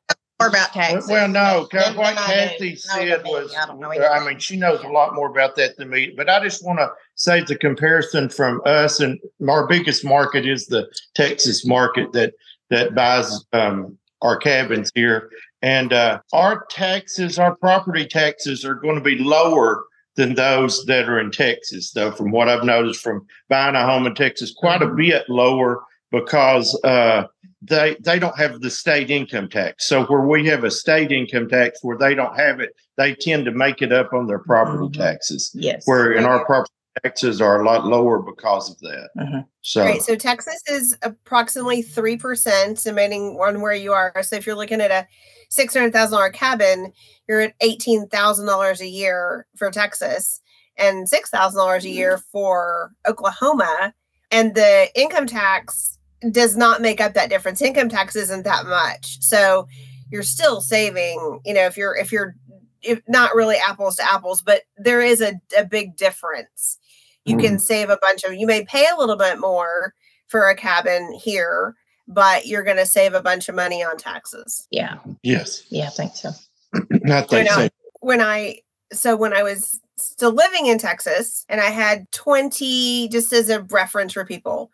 more 0.40 0.48
about 0.48 0.72
taxes. 0.72 1.08
Well, 1.08 1.28
no, 1.28 1.68
what 1.70 2.16
Kathy 2.16 2.74
said 2.74 3.22
was, 3.24 3.54
I, 3.54 4.08
I 4.08 4.26
mean, 4.26 4.40
she 4.40 4.56
knows 4.56 4.82
a 4.82 4.88
lot 4.88 5.14
more 5.14 5.30
about 5.30 5.54
that 5.56 5.76
than 5.76 5.90
me, 5.90 6.12
but 6.16 6.28
I 6.28 6.42
just 6.42 6.64
want 6.64 6.80
to 6.80 6.90
say 7.14 7.44
the 7.44 7.56
comparison 7.56 8.28
from 8.28 8.60
us 8.64 8.98
and 8.98 9.20
our 9.48 9.68
biggest 9.68 10.04
market 10.04 10.44
is 10.44 10.66
the 10.66 10.88
Texas 11.14 11.64
market 11.64 12.10
that, 12.12 12.34
that 12.70 12.94
buys 12.94 13.44
um, 13.52 13.96
our 14.22 14.36
cabins 14.36 14.90
here. 14.94 15.30
And 15.60 15.92
uh, 15.92 16.20
our 16.32 16.66
taxes, 16.70 17.38
our 17.38 17.54
property 17.56 18.06
taxes 18.06 18.64
are 18.64 18.74
going 18.74 18.96
to 18.96 19.00
be 19.00 19.18
lower 19.18 19.84
than 20.16 20.34
those 20.34 20.84
that 20.86 21.08
are 21.08 21.20
in 21.20 21.30
Texas, 21.30 21.92
though, 21.92 22.10
from 22.10 22.30
what 22.30 22.48
I've 22.48 22.64
noticed 22.64 23.00
from 23.00 23.26
buying 23.48 23.74
a 23.74 23.86
home 23.86 24.06
in 24.06 24.14
Texas, 24.14 24.52
quite 24.52 24.82
a 24.82 24.88
bit 24.88 25.28
lower 25.28 25.82
because 26.10 26.78
uh, 26.84 27.24
they 27.62 27.96
they 28.00 28.18
don't 28.18 28.36
have 28.38 28.60
the 28.60 28.70
state 28.70 29.10
income 29.10 29.48
tax. 29.48 29.86
So 29.86 30.04
where 30.04 30.26
we 30.26 30.46
have 30.46 30.64
a 30.64 30.70
state 30.70 31.10
income 31.10 31.48
tax 31.48 31.78
where 31.82 31.96
they 31.96 32.14
don't 32.14 32.36
have 32.36 32.60
it, 32.60 32.74
they 32.96 33.14
tend 33.14 33.46
to 33.46 33.52
make 33.52 33.80
it 33.82 33.92
up 33.92 34.12
on 34.12 34.26
their 34.26 34.40
property 34.40 34.84
mm-hmm. 34.84 35.00
taxes. 35.00 35.50
Yes. 35.54 35.82
Where 35.86 36.12
in 36.12 36.24
our 36.24 36.44
property 36.44 36.72
taxes 37.02 37.40
are 37.40 37.60
a 37.60 37.64
lot 37.64 37.86
lower 37.86 38.20
because 38.20 38.70
of 38.70 38.78
that. 38.80 39.10
Mm-hmm. 39.18 39.40
So 39.62 39.84
right. 39.84 40.02
So 40.02 40.16
Texas 40.16 40.60
is 40.68 40.96
approximately 41.02 41.82
three 41.82 42.16
percent, 42.16 42.82
depending 42.82 43.38
on 43.40 43.60
where 43.60 43.74
you 43.74 43.92
are. 43.92 44.22
So 44.22 44.36
if 44.36 44.46
you're 44.46 44.56
looking 44.56 44.80
at 44.80 44.90
a 44.90 45.06
six 45.48 45.74
hundred 45.74 45.92
thousand 45.92 46.12
dollar 46.12 46.30
cabin, 46.30 46.92
you're 47.28 47.40
at 47.40 47.54
eighteen 47.60 48.08
thousand 48.08 48.46
dollars 48.46 48.80
a 48.80 48.88
year 48.88 49.46
for 49.56 49.70
Texas 49.70 50.40
and 50.76 51.08
six 51.08 51.30
thousand 51.30 51.58
dollars 51.58 51.84
a 51.84 51.90
year 51.90 52.18
for 52.18 52.92
Oklahoma. 53.06 53.94
And 54.30 54.54
the 54.54 54.88
income 54.94 55.26
tax 55.26 55.98
does 56.30 56.56
not 56.56 56.80
make 56.80 57.00
up 57.00 57.14
that 57.14 57.30
difference. 57.30 57.60
Income 57.60 57.90
tax 57.90 58.16
isn't 58.16 58.44
that 58.44 58.66
much. 58.66 59.20
So 59.20 59.66
you're 60.10 60.22
still 60.22 60.60
saving, 60.60 61.40
you 61.44 61.54
know, 61.54 61.66
if 61.66 61.76
you're 61.76 61.96
if 61.96 62.12
you're 62.12 62.34
if 62.82 63.00
not 63.08 63.34
really 63.34 63.56
apples 63.56 63.96
to 63.96 64.12
apples, 64.12 64.42
but 64.42 64.62
there 64.76 65.00
is 65.00 65.20
a, 65.20 65.34
a 65.56 65.64
big 65.64 65.96
difference. 65.96 66.78
You 67.24 67.36
mm. 67.36 67.40
can 67.40 67.58
save 67.58 67.90
a 67.90 67.98
bunch 68.00 68.24
of 68.24 68.34
you 68.34 68.46
may 68.46 68.64
pay 68.64 68.86
a 68.86 68.98
little 68.98 69.16
bit 69.16 69.38
more 69.38 69.94
for 70.28 70.48
a 70.48 70.56
cabin 70.56 71.12
here, 71.12 71.74
but 72.08 72.46
you're 72.46 72.64
going 72.64 72.78
to 72.78 72.86
save 72.86 73.14
a 73.14 73.22
bunch 73.22 73.48
of 73.48 73.54
money 73.54 73.82
on 73.82 73.96
taxes. 73.96 74.66
Yeah. 74.70 74.98
Yes. 75.22 75.64
Yeah, 75.68 75.86
I 75.86 75.90
think 75.90 76.16
so. 76.16 76.30
I 76.74 77.22
think 77.22 77.48
so. 77.50 77.68
When 78.00 78.20
I 78.20 78.58
so 78.92 79.16
when 79.16 79.32
I 79.32 79.42
was 79.42 79.80
still 79.96 80.32
living 80.32 80.66
in 80.66 80.78
Texas 80.78 81.44
and 81.48 81.60
I 81.60 81.70
had 81.70 82.10
20 82.12 83.08
just 83.08 83.32
as 83.32 83.48
a 83.48 83.62
reference 83.62 84.14
for 84.14 84.24
people 84.24 84.70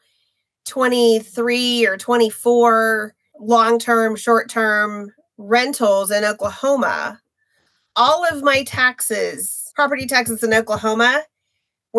23 0.67 1.87
or 1.87 1.97
24 1.97 3.15
long 3.41 3.79
term, 3.79 4.17
short 4.17 4.49
term 4.49 5.13
rentals 5.37 6.11
in 6.11 6.25
Oklahoma, 6.25 7.21
all 7.97 8.25
of 8.31 8.43
my 8.43 8.65
taxes, 8.65 9.73
property 9.75 10.07
taxes 10.07 10.43
in 10.43 10.53
Oklahoma, 10.53 11.23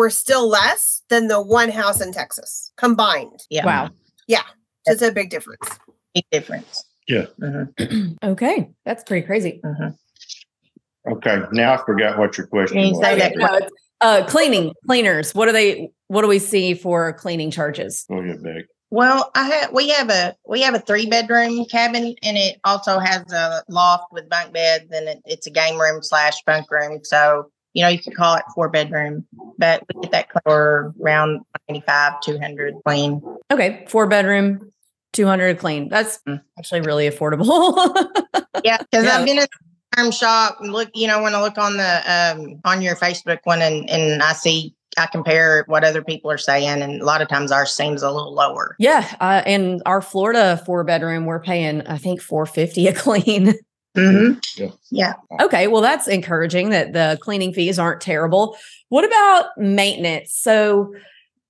were 0.00 0.08
still 0.08 0.48
less 0.48 1.02
than 1.10 1.28
the 1.28 1.42
one 1.42 1.68
house 1.68 2.00
in 2.00 2.10
Texas 2.10 2.72
combined. 2.78 3.38
Yeah. 3.50 3.66
Wow. 3.66 3.90
Yeah. 4.26 4.40
So 4.86 4.94
it's 4.94 5.02
a 5.02 5.12
big 5.12 5.28
difference. 5.28 5.78
Big 6.14 6.24
difference. 6.32 6.82
Yeah. 7.06 7.26
Mm-hmm. 7.38 8.14
okay. 8.22 8.70
That's 8.86 9.04
pretty 9.04 9.26
crazy. 9.26 9.60
Mm-hmm. 9.62 11.12
Okay. 11.12 11.42
Now 11.52 11.74
I 11.74 11.84
forgot 11.84 12.16
what 12.16 12.38
your 12.38 12.46
question 12.46 12.78
was. 12.78 13.70
Uh, 14.00 14.24
cleaning 14.26 14.72
cleaners. 14.86 15.34
What 15.34 15.46
do 15.46 15.52
they? 15.52 15.90
What 16.08 16.22
do 16.22 16.28
we 16.28 16.38
see 16.38 16.72
for 16.72 17.12
cleaning 17.12 17.50
charges? 17.50 18.06
Go 18.08 18.20
ahead, 18.20 18.42
Beck. 18.42 18.64
Well, 18.88 19.30
I 19.34 19.44
have 19.44 19.72
we 19.74 19.90
have 19.90 20.08
a 20.08 20.34
we 20.48 20.62
have 20.62 20.74
a 20.74 20.78
three 20.78 21.04
bedroom 21.04 21.66
cabin, 21.66 22.14
and 22.22 22.38
it 22.38 22.58
also 22.64 22.98
has 22.98 23.30
a 23.30 23.62
loft 23.68 24.04
with 24.12 24.30
bunk 24.30 24.54
beds, 24.54 24.90
and 24.90 25.06
it, 25.06 25.18
it's 25.26 25.46
a 25.46 25.50
game 25.50 25.78
room 25.78 26.02
slash 26.02 26.42
bunk 26.46 26.70
room. 26.70 27.00
So 27.04 27.50
you 27.74 27.82
know 27.82 27.88
you 27.88 27.98
could 27.98 28.14
call 28.14 28.36
it 28.36 28.44
four 28.54 28.68
bedroom, 28.68 29.26
but 29.58 29.82
we 29.94 30.02
get 30.02 30.12
that 30.12 30.28
for 30.44 30.94
around 31.00 31.40
ninety 31.68 31.84
five 31.86 32.20
two 32.22 32.38
hundred 32.38 32.74
clean. 32.84 33.22
Okay, 33.50 33.84
four 33.88 34.06
bedroom, 34.06 34.72
two 35.12 35.26
hundred 35.26 35.58
clean. 35.58 35.88
That's 35.88 36.18
mm. 36.28 36.40
actually 36.58 36.82
really 36.82 37.08
affordable. 37.08 37.76
yeah, 38.64 38.78
because 38.78 39.04
yeah. 39.04 39.18
I've 39.18 39.24
been 39.24 39.38
in 39.38 39.46
farm 39.94 40.10
shop 40.10 40.58
and 40.60 40.72
look, 40.72 40.90
you 40.94 41.06
know, 41.06 41.22
when 41.22 41.34
I 41.34 41.40
look 41.40 41.58
on 41.58 41.76
the 41.76 42.02
um 42.06 42.60
on 42.64 42.82
your 42.82 42.96
Facebook 42.96 43.38
one 43.44 43.62
and 43.62 43.88
and 43.88 44.22
I 44.22 44.32
see 44.32 44.74
I 44.98 45.06
compare 45.06 45.64
what 45.66 45.84
other 45.84 46.02
people 46.02 46.30
are 46.30 46.38
saying, 46.38 46.82
and 46.82 47.00
a 47.00 47.04
lot 47.04 47.22
of 47.22 47.28
times 47.28 47.52
ours 47.52 47.70
seems 47.72 48.02
a 48.02 48.10
little 48.10 48.34
lower. 48.34 48.74
Yeah, 48.78 49.06
uh, 49.20 49.42
in 49.46 49.80
our 49.86 50.02
Florida 50.02 50.60
four 50.66 50.82
bedroom, 50.84 51.26
we're 51.26 51.40
paying 51.40 51.82
I 51.86 51.98
think 51.98 52.20
four 52.20 52.46
fifty 52.46 52.88
a 52.88 52.92
clean. 52.92 53.54
Mm-hmm. 53.96 54.38
Yeah. 54.56 54.70
yeah. 54.90 55.14
Okay. 55.40 55.66
Well, 55.66 55.82
that's 55.82 56.06
encouraging 56.06 56.70
that 56.70 56.92
the 56.92 57.18
cleaning 57.20 57.52
fees 57.52 57.78
aren't 57.78 58.00
terrible. 58.00 58.56
What 58.88 59.04
about 59.04 59.56
maintenance? 59.58 60.32
So, 60.32 60.94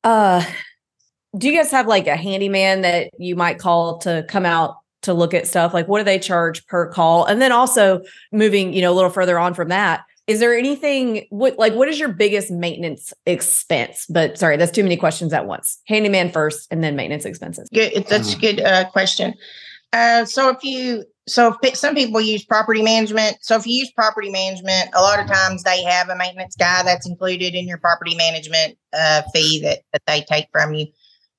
uh, 0.04 0.44
do 1.36 1.48
you 1.48 1.56
guys 1.56 1.70
have 1.70 1.86
like 1.86 2.06
a 2.06 2.16
handyman 2.16 2.80
that 2.80 3.10
you 3.18 3.36
might 3.36 3.58
call 3.58 3.98
to 3.98 4.24
come 4.28 4.46
out 4.46 4.76
to 5.02 5.14
look 5.14 5.32
at 5.32 5.46
stuff 5.46 5.72
like 5.72 5.88
what 5.88 5.98
do 5.98 6.04
they 6.04 6.18
charge 6.18 6.66
per 6.66 6.86
call 6.86 7.24
and 7.24 7.40
then 7.40 7.52
also 7.52 8.02
moving 8.32 8.72
you 8.72 8.82
know 8.82 8.92
a 8.92 8.94
little 8.94 9.10
further 9.10 9.38
on 9.38 9.54
from 9.54 9.68
that 9.68 10.04
is 10.26 10.40
there 10.40 10.54
anything 10.54 11.26
what 11.30 11.58
like 11.58 11.72
what 11.74 11.88
is 11.88 11.98
your 11.98 12.10
biggest 12.10 12.50
maintenance 12.50 13.12
expense 13.26 14.06
but 14.10 14.38
sorry 14.38 14.56
that's 14.56 14.72
too 14.72 14.82
many 14.82 14.96
questions 14.96 15.32
at 15.32 15.46
once 15.46 15.80
handyman 15.86 16.30
first 16.30 16.66
and 16.70 16.84
then 16.84 16.96
maintenance 16.96 17.24
expenses 17.24 17.68
good 17.72 18.04
that's 18.08 18.34
a 18.34 18.38
good 18.38 18.60
uh, 18.60 18.88
question 18.90 19.34
uh, 19.92 20.24
so 20.24 20.50
if 20.50 20.62
you 20.62 21.04
so 21.26 21.56
if 21.62 21.76
some 21.76 21.94
people 21.94 22.20
use 22.20 22.44
property 22.44 22.82
management. 22.82 23.38
So 23.42 23.56
if 23.56 23.66
you 23.66 23.74
use 23.74 23.92
property 23.92 24.30
management 24.30 24.90
a 24.94 25.00
lot 25.00 25.20
of 25.20 25.26
times 25.26 25.62
they 25.62 25.82
have 25.84 26.08
a 26.08 26.16
maintenance 26.16 26.56
guy 26.56 26.82
that's 26.82 27.08
included 27.08 27.54
in 27.54 27.66
your 27.66 27.78
property 27.78 28.16
management 28.16 28.76
uh, 28.92 29.22
fee 29.32 29.60
that, 29.62 29.80
that 29.92 30.02
they 30.06 30.22
take 30.22 30.46
from 30.52 30.74
you. 30.74 30.86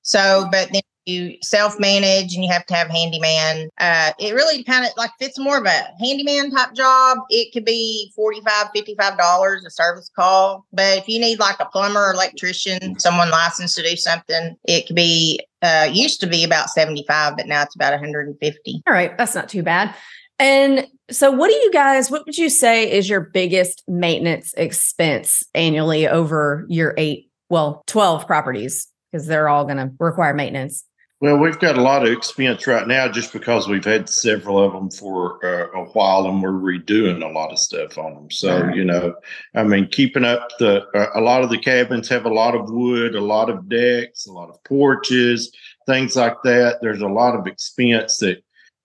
So 0.02 0.48
but 0.50 0.70
then 0.72 0.82
you 1.06 1.36
self 1.42 1.78
manage 1.78 2.34
and 2.34 2.44
you 2.44 2.50
have 2.50 2.66
to 2.66 2.74
have 2.74 2.88
handyman. 2.88 3.68
Uh, 3.78 4.12
it 4.18 4.34
really 4.34 4.62
kind 4.64 4.84
of 4.84 4.92
like 4.96 5.10
fits 5.18 5.38
more 5.38 5.58
of 5.58 5.66
a 5.66 5.82
handyman 6.00 6.50
type 6.50 6.74
job. 6.74 7.18
It 7.30 7.52
could 7.52 7.64
be 7.64 8.12
45 8.14 8.68
$55 8.74 9.66
a 9.66 9.70
service 9.70 10.10
call. 10.14 10.66
But 10.72 10.98
if 10.98 11.08
you 11.08 11.20
need 11.20 11.38
like 11.38 11.60
a 11.60 11.66
plumber 11.66 12.00
or 12.00 12.12
electrician, 12.12 12.98
someone 12.98 13.30
licensed 13.30 13.76
to 13.76 13.82
do 13.82 13.96
something, 13.96 14.56
it 14.64 14.86
could 14.86 14.96
be 14.96 15.40
uh, 15.62 15.88
used 15.90 16.20
to 16.20 16.26
be 16.26 16.44
about 16.44 16.70
75, 16.70 17.36
but 17.36 17.46
now 17.46 17.62
it's 17.62 17.74
about 17.74 17.92
150. 17.92 18.82
All 18.86 18.92
right. 18.92 19.16
That's 19.16 19.34
not 19.34 19.48
too 19.48 19.62
bad. 19.62 19.94
And 20.38 20.88
so, 21.10 21.30
what 21.30 21.48
do 21.48 21.54
you 21.54 21.72
guys, 21.72 22.10
what 22.10 22.26
would 22.26 22.36
you 22.36 22.48
say 22.48 22.90
is 22.90 23.08
your 23.08 23.20
biggest 23.20 23.84
maintenance 23.86 24.54
expense 24.54 25.44
annually 25.54 26.08
over 26.08 26.66
your 26.68 26.94
eight, 26.96 27.30
well, 27.48 27.84
12 27.86 28.26
properties? 28.26 28.88
Because 29.10 29.26
they're 29.26 29.48
all 29.48 29.64
going 29.64 29.76
to 29.76 29.92
require 30.00 30.34
maintenance. 30.34 30.84
Well, 31.22 31.36
we've 31.36 31.60
got 31.60 31.78
a 31.78 31.82
lot 31.82 32.04
of 32.04 32.12
expense 32.12 32.66
right 32.66 32.88
now 32.88 33.06
just 33.06 33.32
because 33.32 33.68
we've 33.68 33.84
had 33.84 34.08
several 34.08 34.58
of 34.58 34.72
them 34.72 34.90
for 34.90 35.38
uh, 35.46 35.70
a 35.70 35.84
while 35.92 36.26
and 36.26 36.42
we're 36.42 36.50
redoing 36.50 37.22
a 37.22 37.32
lot 37.32 37.52
of 37.52 37.60
stuff 37.60 37.96
on 37.96 38.14
them. 38.14 38.28
So, 38.28 38.60
right. 38.60 38.74
you 38.74 38.84
know, 38.84 39.14
I 39.54 39.62
mean, 39.62 39.86
keeping 39.86 40.24
up 40.24 40.48
the, 40.58 40.84
uh, 40.96 41.10
a 41.14 41.20
lot 41.20 41.44
of 41.44 41.50
the 41.50 41.60
cabins 41.60 42.08
have 42.08 42.24
a 42.24 42.34
lot 42.34 42.56
of 42.56 42.68
wood, 42.68 43.14
a 43.14 43.20
lot 43.20 43.50
of 43.50 43.68
decks, 43.68 44.26
a 44.26 44.32
lot 44.32 44.50
of 44.50 44.64
porches, 44.64 45.52
things 45.86 46.16
like 46.16 46.38
that. 46.42 46.78
There's 46.82 47.02
a 47.02 47.06
lot 47.06 47.36
of 47.36 47.46
expense 47.46 48.18
that, 48.18 48.42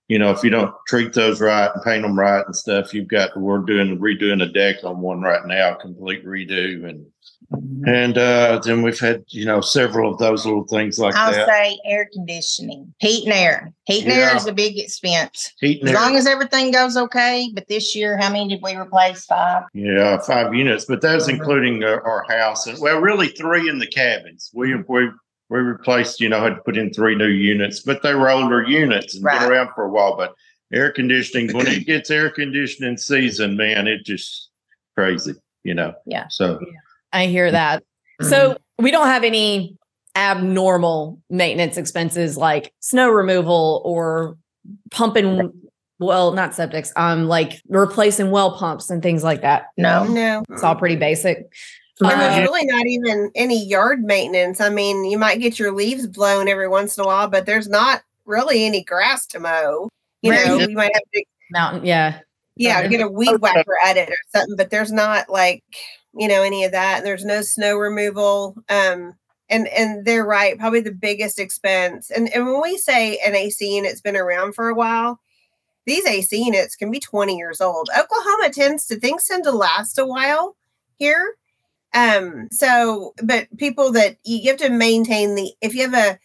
you 0.08 0.20
know, 0.20 0.32
if 0.32 0.44
you 0.44 0.50
don't 0.50 0.74
treat 0.88 1.14
those 1.14 1.42
right 1.42 1.70
and 1.74 1.84
paint 1.84 2.04
them 2.04 2.18
right 2.18 2.46
and 2.46 2.56
stuff, 2.56 2.94
you've 2.94 3.08
got, 3.08 3.36
we're 3.38 3.60
doing, 3.60 4.00
redoing 4.00 4.42
a 4.42 4.48
deck 4.48 4.84
on 4.84 5.02
one 5.02 5.22
right 5.22 5.46
now, 5.46 5.74
complete 5.74 6.26
redo. 6.26 6.88
And, 6.88 7.06
Mm-hmm. 7.54 7.88
And 7.88 8.18
uh, 8.18 8.60
then 8.64 8.82
we've 8.82 9.00
had, 9.00 9.24
you 9.30 9.46
know, 9.46 9.62
several 9.62 10.12
of 10.12 10.18
those 10.18 10.46
little 10.46 10.68
things 10.68 11.00
like 11.00 11.16
I'll 11.16 11.32
that. 11.32 11.42
I'll 11.42 11.48
say 11.48 11.80
air 11.86 12.10
conditioning, 12.12 12.94
heat 13.00 13.24
and 13.24 13.34
air. 13.34 13.74
Heat 13.86 14.04
and 14.04 14.12
yeah. 14.12 14.32
air 14.32 14.36
is 14.36 14.48
a 14.48 14.54
big 14.54 14.78
expense. 14.78 15.54
Heat 15.62 15.80
and 15.80 15.90
as 15.90 15.96
air. 15.96 16.02
long 16.02 16.16
as 16.18 16.28
everything 16.28 16.72
goes 16.72 16.98
okay. 16.98 17.50
But 17.54 17.70
this 17.70 17.96
year, 17.96 18.18
how 18.18 18.30
many 18.30 18.50
did 18.50 18.60
we 18.62 18.76
replace? 18.76 19.26
Five. 19.26 19.64
Yeah, 19.74 20.20
five 20.20 20.54
units. 20.54 20.86
But 20.86 21.02
that's 21.02 21.28
mm-hmm. 21.28 21.38
including 21.38 21.84
our, 21.86 22.06
our, 22.06 22.26
house. 22.28 22.68
And, 22.68 22.78
well, 22.82 23.00
really 23.00 23.30
three 23.30 23.70
in 23.70 23.80
the 23.80 23.88
cabins. 23.88 24.52
We 24.54 24.76
we 24.76 25.10
we 25.50 25.60
replaced, 25.60 26.20
you 26.20 26.30
know, 26.30 26.42
had 26.42 26.56
to 26.56 26.62
put 26.62 26.78
in 26.78 26.92
three 26.92 27.16
new 27.16 27.28
units, 27.28 27.80
but 27.80 28.02
they 28.04 28.14
were 28.14 28.30
older 28.30 28.64
units 28.64 29.16
and 29.16 29.24
right. 29.24 29.40
been 29.40 29.52
around 29.52 29.70
for 29.76 29.86
a 29.86 29.90
while. 29.90 30.18
But 30.18 30.34
air 30.74 30.92
conditioning, 30.92 31.56
when 31.56 31.68
it 31.68 31.80
gets 31.86 32.12
air 32.12 32.30
conditioning 32.30 32.98
season, 32.98 33.56
man, 33.56 33.88
it 33.88 34.06
just 34.06 34.50
crazy, 34.96 35.36
you 35.64 35.74
know. 35.74 35.94
Yeah. 36.06 36.28
So. 36.30 36.60
Yeah 36.62 36.80
I 37.14 37.28
hear 37.28 37.52
that. 37.52 37.84
Mm-hmm. 38.22 38.30
So 38.30 38.58
we 38.78 38.92
don't 38.92 39.08
have 39.08 39.24
any 39.24 39.78
abnormal 40.16 41.22
maintenance 41.30 41.78
expenses 41.78 42.38
like 42.38 42.74
snow 42.80 43.10
removal 43.10 43.82
or 43.86 44.36
pumping 44.90 45.52
well 46.00 46.32
not 46.32 46.52
septics 46.52 46.90
um 46.96 47.28
like 47.28 47.62
replacing 47.70 48.32
well 48.32 48.58
pumps 48.58 48.90
and 48.90 49.04
things 49.04 49.24
like 49.24 49.42
that 49.42 49.68
no 49.78 50.06
no 50.08 50.44
it's 50.50 50.64
all 50.64 50.76
pretty 50.76 50.96
basic 50.96 51.54
and 52.02 52.22
there's 52.22 52.48
really 52.48 52.66
not 52.66 52.86
even 52.86 53.32
any 53.36 53.66
yard 53.66 54.04
maintenance. 54.04 54.62
I 54.62 54.70
mean 54.70 55.06
you 55.06 55.18
might 55.18 55.40
get 55.40 55.60
your 55.60 55.72
leaves 55.72 56.08
blown 56.08 56.48
every 56.48 56.68
once 56.68 56.98
in 56.98 57.04
a 57.04 57.08
while 57.08 57.28
but 57.28 57.46
there's 57.46 57.68
not 57.68 58.02
really 58.26 58.66
any 58.66 58.84
grass 58.84 59.26
to 59.28 59.40
mow. 59.40 59.90
You 60.22 60.32
know 60.32 60.58
you 60.58 60.76
might 60.76 60.94
have 60.94 61.04
to 61.14 61.24
mountain 61.52 61.86
yeah. 61.86 62.20
Yeah 62.56 62.88
get 62.88 63.02
a 63.02 63.08
weed 63.08 63.40
whacker 63.40 63.78
at 63.86 63.98
it 63.98 64.10
or 64.10 64.18
something 64.36 64.56
but 64.56 64.70
there's 64.70 64.92
not 64.92 65.30
like 65.30 65.64
you 66.14 66.28
know 66.28 66.44
any 66.44 66.64
of 66.64 66.72
that 66.72 66.98
And 66.98 67.06
there's 67.06 67.26
no 67.26 67.42
snow 67.42 67.78
removal 67.78 68.56
um 68.70 69.14
and 69.50 69.68
and 69.68 70.06
they're 70.06 70.26
right 70.26 70.58
probably 70.58 70.82
the 70.82 70.92
biggest 70.92 71.40
expense 71.40 72.12
and 72.12 72.30
and 72.34 72.46
when 72.46 72.62
we 72.62 72.78
say 72.78 73.18
an 73.26 73.36
ac 73.36 73.76
unit's 73.76 74.02
been 74.02 74.18
around 74.18 74.54
for 74.54 74.70
a 74.70 74.76
while 74.76 75.20
these 75.88 76.06
ac 76.06 76.38
units 76.38 76.76
can 76.76 76.92
be 76.92 77.00
20 77.00 77.38
years 77.38 77.62
old. 77.62 77.90
Oklahoma 77.98 78.50
tends 78.52 78.86
to 78.88 79.00
things 79.00 79.24
tend 79.24 79.46
to 79.46 79.52
last 79.52 79.98
a 79.98 80.06
while 80.06 80.56
here 80.98 81.36
um 81.94 82.48
so 82.52 83.14
but 83.24 83.48
people 83.58 83.92
that 83.92 84.18
you 84.24 84.50
have 84.50 84.60
to 84.60 84.70
maintain 84.70 85.36
the 85.36 85.52
if 85.62 85.74
you 85.74 85.90
have 85.90 85.94
a 85.94 86.20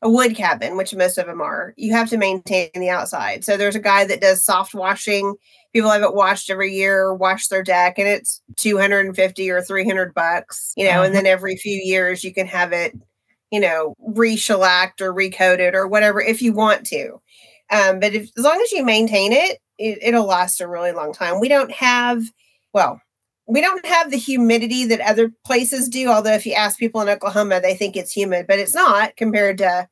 a 0.00 0.08
wood 0.08 0.36
cabin, 0.36 0.76
which 0.76 0.94
most 0.94 1.18
of 1.18 1.26
them 1.26 1.40
are, 1.40 1.74
you 1.76 1.92
have 1.92 2.08
to 2.08 2.16
maintain 2.16 2.70
the 2.72 2.88
outside. 2.88 3.44
So 3.44 3.56
there's 3.56 3.74
a 3.74 3.80
guy 3.80 4.04
that 4.04 4.20
does 4.20 4.44
soft 4.44 4.72
washing 4.72 5.34
people 5.72 5.90
have 5.90 6.02
it 6.02 6.14
washed 6.14 6.50
every 6.50 6.74
year, 6.74 7.14
wash 7.14 7.48
their 7.48 7.62
deck, 7.62 7.98
and 7.98 8.08
it's 8.08 8.42
250 8.56 9.50
or 9.50 9.62
300 9.62 10.14
bucks, 10.14 10.72
you 10.76 10.84
know, 10.84 10.90
uh-huh. 10.90 11.02
and 11.04 11.14
then 11.14 11.26
every 11.26 11.56
few 11.56 11.80
years 11.82 12.24
you 12.24 12.32
can 12.32 12.46
have 12.46 12.72
it, 12.72 12.98
you 13.50 13.60
know, 13.60 13.94
re-shellacked 13.98 15.00
or 15.00 15.12
recoated 15.12 15.74
or 15.74 15.86
whatever 15.86 16.20
if 16.20 16.42
you 16.42 16.52
want 16.52 16.86
to. 16.86 17.20
Um, 17.70 18.00
but 18.00 18.14
if, 18.14 18.30
as 18.36 18.44
long 18.44 18.60
as 18.60 18.72
you 18.72 18.84
maintain 18.84 19.32
it, 19.32 19.58
it, 19.78 19.98
it'll 20.02 20.26
last 20.26 20.60
a 20.60 20.68
really 20.68 20.92
long 20.92 21.12
time. 21.12 21.38
We 21.38 21.48
don't 21.48 21.72
have, 21.72 22.22
well, 22.72 23.00
we 23.48 23.62
don't 23.62 23.84
have 23.86 24.10
the 24.10 24.18
humidity 24.18 24.84
that 24.84 25.00
other 25.00 25.32
places 25.44 25.88
do. 25.88 26.08
Although, 26.08 26.34
if 26.34 26.44
you 26.44 26.52
ask 26.52 26.78
people 26.78 27.00
in 27.00 27.08
Oklahoma, 27.08 27.60
they 27.60 27.74
think 27.74 27.96
it's 27.96 28.12
humid, 28.12 28.46
but 28.46 28.58
it's 28.58 28.74
not 28.74 29.16
compared 29.16 29.58
to 29.58 29.88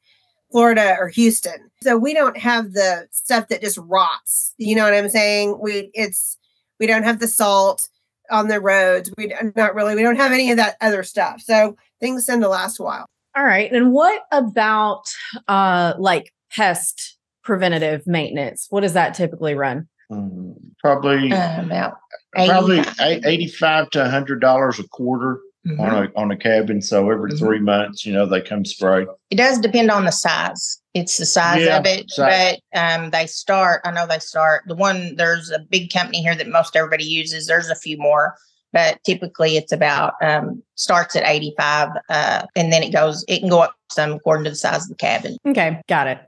Florida 0.53 0.97
or 0.99 1.09
Houston. 1.09 1.71
So 1.83 1.97
we 1.97 2.15
don't 2.15 2.37
have 2.37 2.73
the 2.73 3.09
stuff 3.11 3.49
that 3.49 3.63
just 3.63 3.79
rots. 3.79 4.55
You 4.59 4.77
know 4.77 4.85
what 4.85 4.95
I'm 4.95 5.09
saying? 5.09 5.59
We 5.61 5.91
it's 5.95 6.37
we 6.79 6.87
don't 6.87 7.05
have 7.05 7.19
the 7.19 7.29
salt 7.29 7.89
on 8.31 8.49
the 8.49 8.61
roads. 8.61 9.11
We 9.17 9.35
not 9.57 9.75
really 9.75 9.95
we 9.95 10.03
don't 10.03 10.17
have 10.17 10.33
any 10.33 10.51
of 10.51 10.59
that 10.59 10.77
other 10.81 11.03
stuff. 11.03 11.41
So 11.41 11.77
things 11.99 12.27
tend 12.27 12.43
to 12.43 12.49
last 12.49 12.79
a 12.79 12.83
while. 12.83 13.07
All 13.37 13.45
right. 13.45 13.73
And 13.73 13.93
what 13.93 14.23
about 14.33 15.05
uh 15.49 15.95
like 15.99 16.33
pest 16.51 17.17
preventative 17.43 18.07
maintenance? 18.07 18.67
What 18.69 18.83
does 18.83 18.93
that 18.93 19.15
typically 19.15 19.55
run? 19.55 19.89
Mm, 20.11 20.55
probably 20.79 21.33
uh, 21.33 21.63
about 21.65 21.95
80. 22.06 22.06
Probably 22.37 22.83
85 23.01 23.91
to 23.91 23.99
100 24.01 24.41
dollars 24.41 24.79
a 24.79 24.89
quarter 24.89 25.41
mm-hmm. 25.67 25.81
on 25.81 26.05
a 26.05 26.13
on 26.17 26.31
a 26.31 26.37
cabin. 26.37 26.81
So 26.83 27.11
every 27.11 27.33
mm-hmm. 27.33 27.45
three 27.45 27.59
months, 27.59 28.07
you 28.07 28.13
know, 28.13 28.27
they 28.27 28.41
come 28.41 28.65
spray. 28.65 29.07
It 29.31 29.37
does 29.37 29.59
depend 29.59 29.91
on 29.91 30.05
the 30.05 30.13
size. 30.13 30.81
It's 30.95 31.19
the 31.19 31.27
size 31.27 31.65
yeah, 31.65 31.79
of 31.79 31.87
it, 31.87 32.11
size. 32.11 32.59
but 32.73 32.79
um, 32.81 33.11
they 33.11 33.27
start. 33.27 33.83
I 33.85 33.91
know 33.91 34.07
they 34.07 34.19
start. 34.19 34.65
The 34.67 34.75
one 34.75 35.17
there's 35.17 35.51
a 35.51 35.59
big 35.59 35.93
company 35.93 36.23
here 36.23 36.35
that 36.35 36.49
most 36.49 36.77
everybody 36.77 37.05
uses. 37.05 37.47
There's 37.47 37.69
a 37.69 37.77
few 37.77 37.99
more, 37.99 38.35
but 38.73 39.03
typically 39.05 39.57
it's 39.57 39.73
about 39.73 40.15
um, 40.23 40.63
starts 40.75 41.17
at 41.17 41.27
85, 41.27 41.91
uh, 42.09 42.47
and 42.55 42.73
then 42.73 42.83
it 42.83 42.93
goes. 42.93 43.25
It 43.29 43.41
can 43.41 43.49
go 43.49 43.61
up 43.61 43.75
some 43.91 44.13
according 44.13 44.45
to 44.45 44.51
the 44.51 44.57
size 44.57 44.85
of 44.85 44.91
the 44.91 44.95
cabin. 44.95 45.37
Okay, 45.47 45.81
got 45.89 46.07
it. 46.07 46.19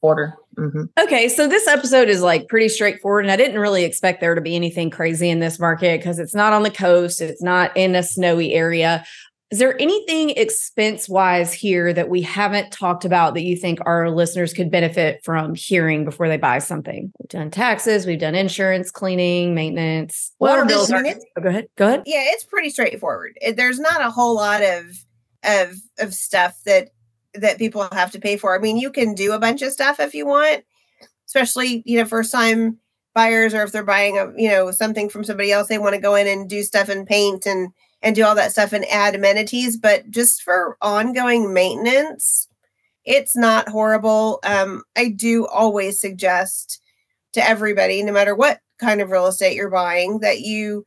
Quarter. 0.00 0.36
Mm-hmm. 0.58 0.84
Okay, 1.00 1.28
so 1.28 1.46
this 1.46 1.66
episode 1.66 2.08
is 2.08 2.22
like 2.22 2.48
pretty 2.48 2.68
straightforward, 2.68 3.24
and 3.24 3.32
I 3.32 3.36
didn't 3.36 3.60
really 3.60 3.84
expect 3.84 4.20
there 4.20 4.34
to 4.34 4.40
be 4.40 4.56
anything 4.56 4.90
crazy 4.90 5.30
in 5.30 5.40
this 5.40 5.58
market 5.58 6.00
because 6.00 6.18
it's 6.18 6.34
not 6.34 6.52
on 6.52 6.62
the 6.62 6.70
coast, 6.70 7.20
it's 7.20 7.42
not 7.42 7.76
in 7.76 7.94
a 7.94 8.02
snowy 8.02 8.52
area. 8.52 9.04
Is 9.50 9.58
there 9.58 9.80
anything 9.80 10.30
expense 10.30 11.08
wise 11.08 11.52
here 11.52 11.92
that 11.92 12.08
we 12.08 12.22
haven't 12.22 12.70
talked 12.70 13.04
about 13.04 13.34
that 13.34 13.42
you 13.42 13.56
think 13.56 13.80
our 13.84 14.08
listeners 14.08 14.52
could 14.52 14.70
benefit 14.70 15.20
from 15.24 15.56
hearing 15.56 16.04
before 16.04 16.28
they 16.28 16.36
buy 16.36 16.60
something? 16.60 17.12
We've 17.18 17.28
done 17.28 17.50
taxes, 17.50 18.06
we've 18.06 18.20
done 18.20 18.36
insurance, 18.36 18.92
cleaning, 18.92 19.54
maintenance. 19.54 20.32
Water 20.38 20.64
bills. 20.64 20.92
Are, 20.92 20.98
oh, 20.98 21.42
go 21.42 21.48
ahead. 21.48 21.66
Go 21.76 21.86
ahead. 21.88 22.02
Yeah, 22.06 22.22
it's 22.26 22.44
pretty 22.44 22.70
straightforward. 22.70 23.38
There's 23.56 23.80
not 23.80 24.00
a 24.00 24.10
whole 24.10 24.34
lot 24.34 24.62
of 24.62 24.84
of 25.42 25.74
of 25.98 26.14
stuff 26.14 26.54
that 26.66 26.90
that 27.34 27.58
people 27.58 27.86
have 27.92 28.10
to 28.12 28.20
pay 28.20 28.36
for. 28.36 28.54
I 28.54 28.58
mean, 28.58 28.76
you 28.76 28.90
can 28.90 29.14
do 29.14 29.32
a 29.32 29.38
bunch 29.38 29.62
of 29.62 29.72
stuff 29.72 30.00
if 30.00 30.14
you 30.14 30.26
want, 30.26 30.64
especially, 31.26 31.82
you 31.86 31.98
know, 31.98 32.04
first 32.04 32.32
time 32.32 32.78
buyers 33.14 33.54
or 33.54 33.62
if 33.62 33.72
they're 33.72 33.84
buying 33.84 34.18
a, 34.18 34.32
you 34.36 34.48
know, 34.48 34.70
something 34.70 35.08
from 35.08 35.24
somebody 35.24 35.52
else, 35.52 35.68
they 35.68 35.78
want 35.78 35.94
to 35.94 36.00
go 36.00 36.14
in 36.14 36.26
and 36.26 36.48
do 36.48 36.62
stuff 36.62 36.88
and 36.88 37.06
paint 37.06 37.46
and 37.46 37.72
and 38.02 38.16
do 38.16 38.24
all 38.24 38.34
that 38.34 38.52
stuff 38.52 38.72
and 38.72 38.84
add 38.86 39.14
amenities, 39.14 39.76
but 39.76 40.10
just 40.10 40.42
for 40.42 40.76
ongoing 40.80 41.52
maintenance, 41.52 42.48
it's 43.04 43.36
not 43.36 43.68
horrible. 43.68 44.40
Um, 44.42 44.84
I 44.96 45.10
do 45.10 45.46
always 45.46 46.00
suggest 46.00 46.80
to 47.34 47.46
everybody, 47.46 48.02
no 48.02 48.12
matter 48.12 48.34
what 48.34 48.60
kind 48.78 49.00
of 49.00 49.10
real 49.10 49.26
estate 49.26 49.54
you're 49.54 49.70
buying, 49.70 50.20
that 50.20 50.40
you, 50.40 50.84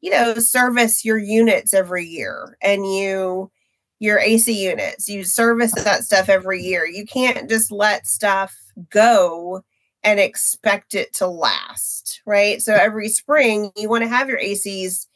you 0.00 0.10
know, 0.10 0.34
service 0.34 1.04
your 1.04 1.18
units 1.18 1.72
every 1.72 2.04
year 2.04 2.56
and 2.60 2.84
you 2.84 3.50
your 3.98 4.18
AC 4.18 4.52
units. 4.52 5.08
You 5.08 5.24
service 5.24 5.72
that 5.74 6.04
stuff 6.04 6.28
every 6.28 6.62
year. 6.62 6.86
You 6.86 7.06
can't 7.06 7.48
just 7.48 7.70
let 7.70 8.06
stuff 8.06 8.54
go 8.90 9.62
and 10.02 10.20
expect 10.20 10.94
it 10.94 11.12
to 11.14 11.26
last, 11.26 12.20
right? 12.26 12.62
So 12.62 12.74
every 12.74 13.08
spring, 13.08 13.72
you 13.76 13.88
want 13.88 14.02
to 14.04 14.08
have 14.08 14.28
your 14.28 14.38
ACs 14.38 15.06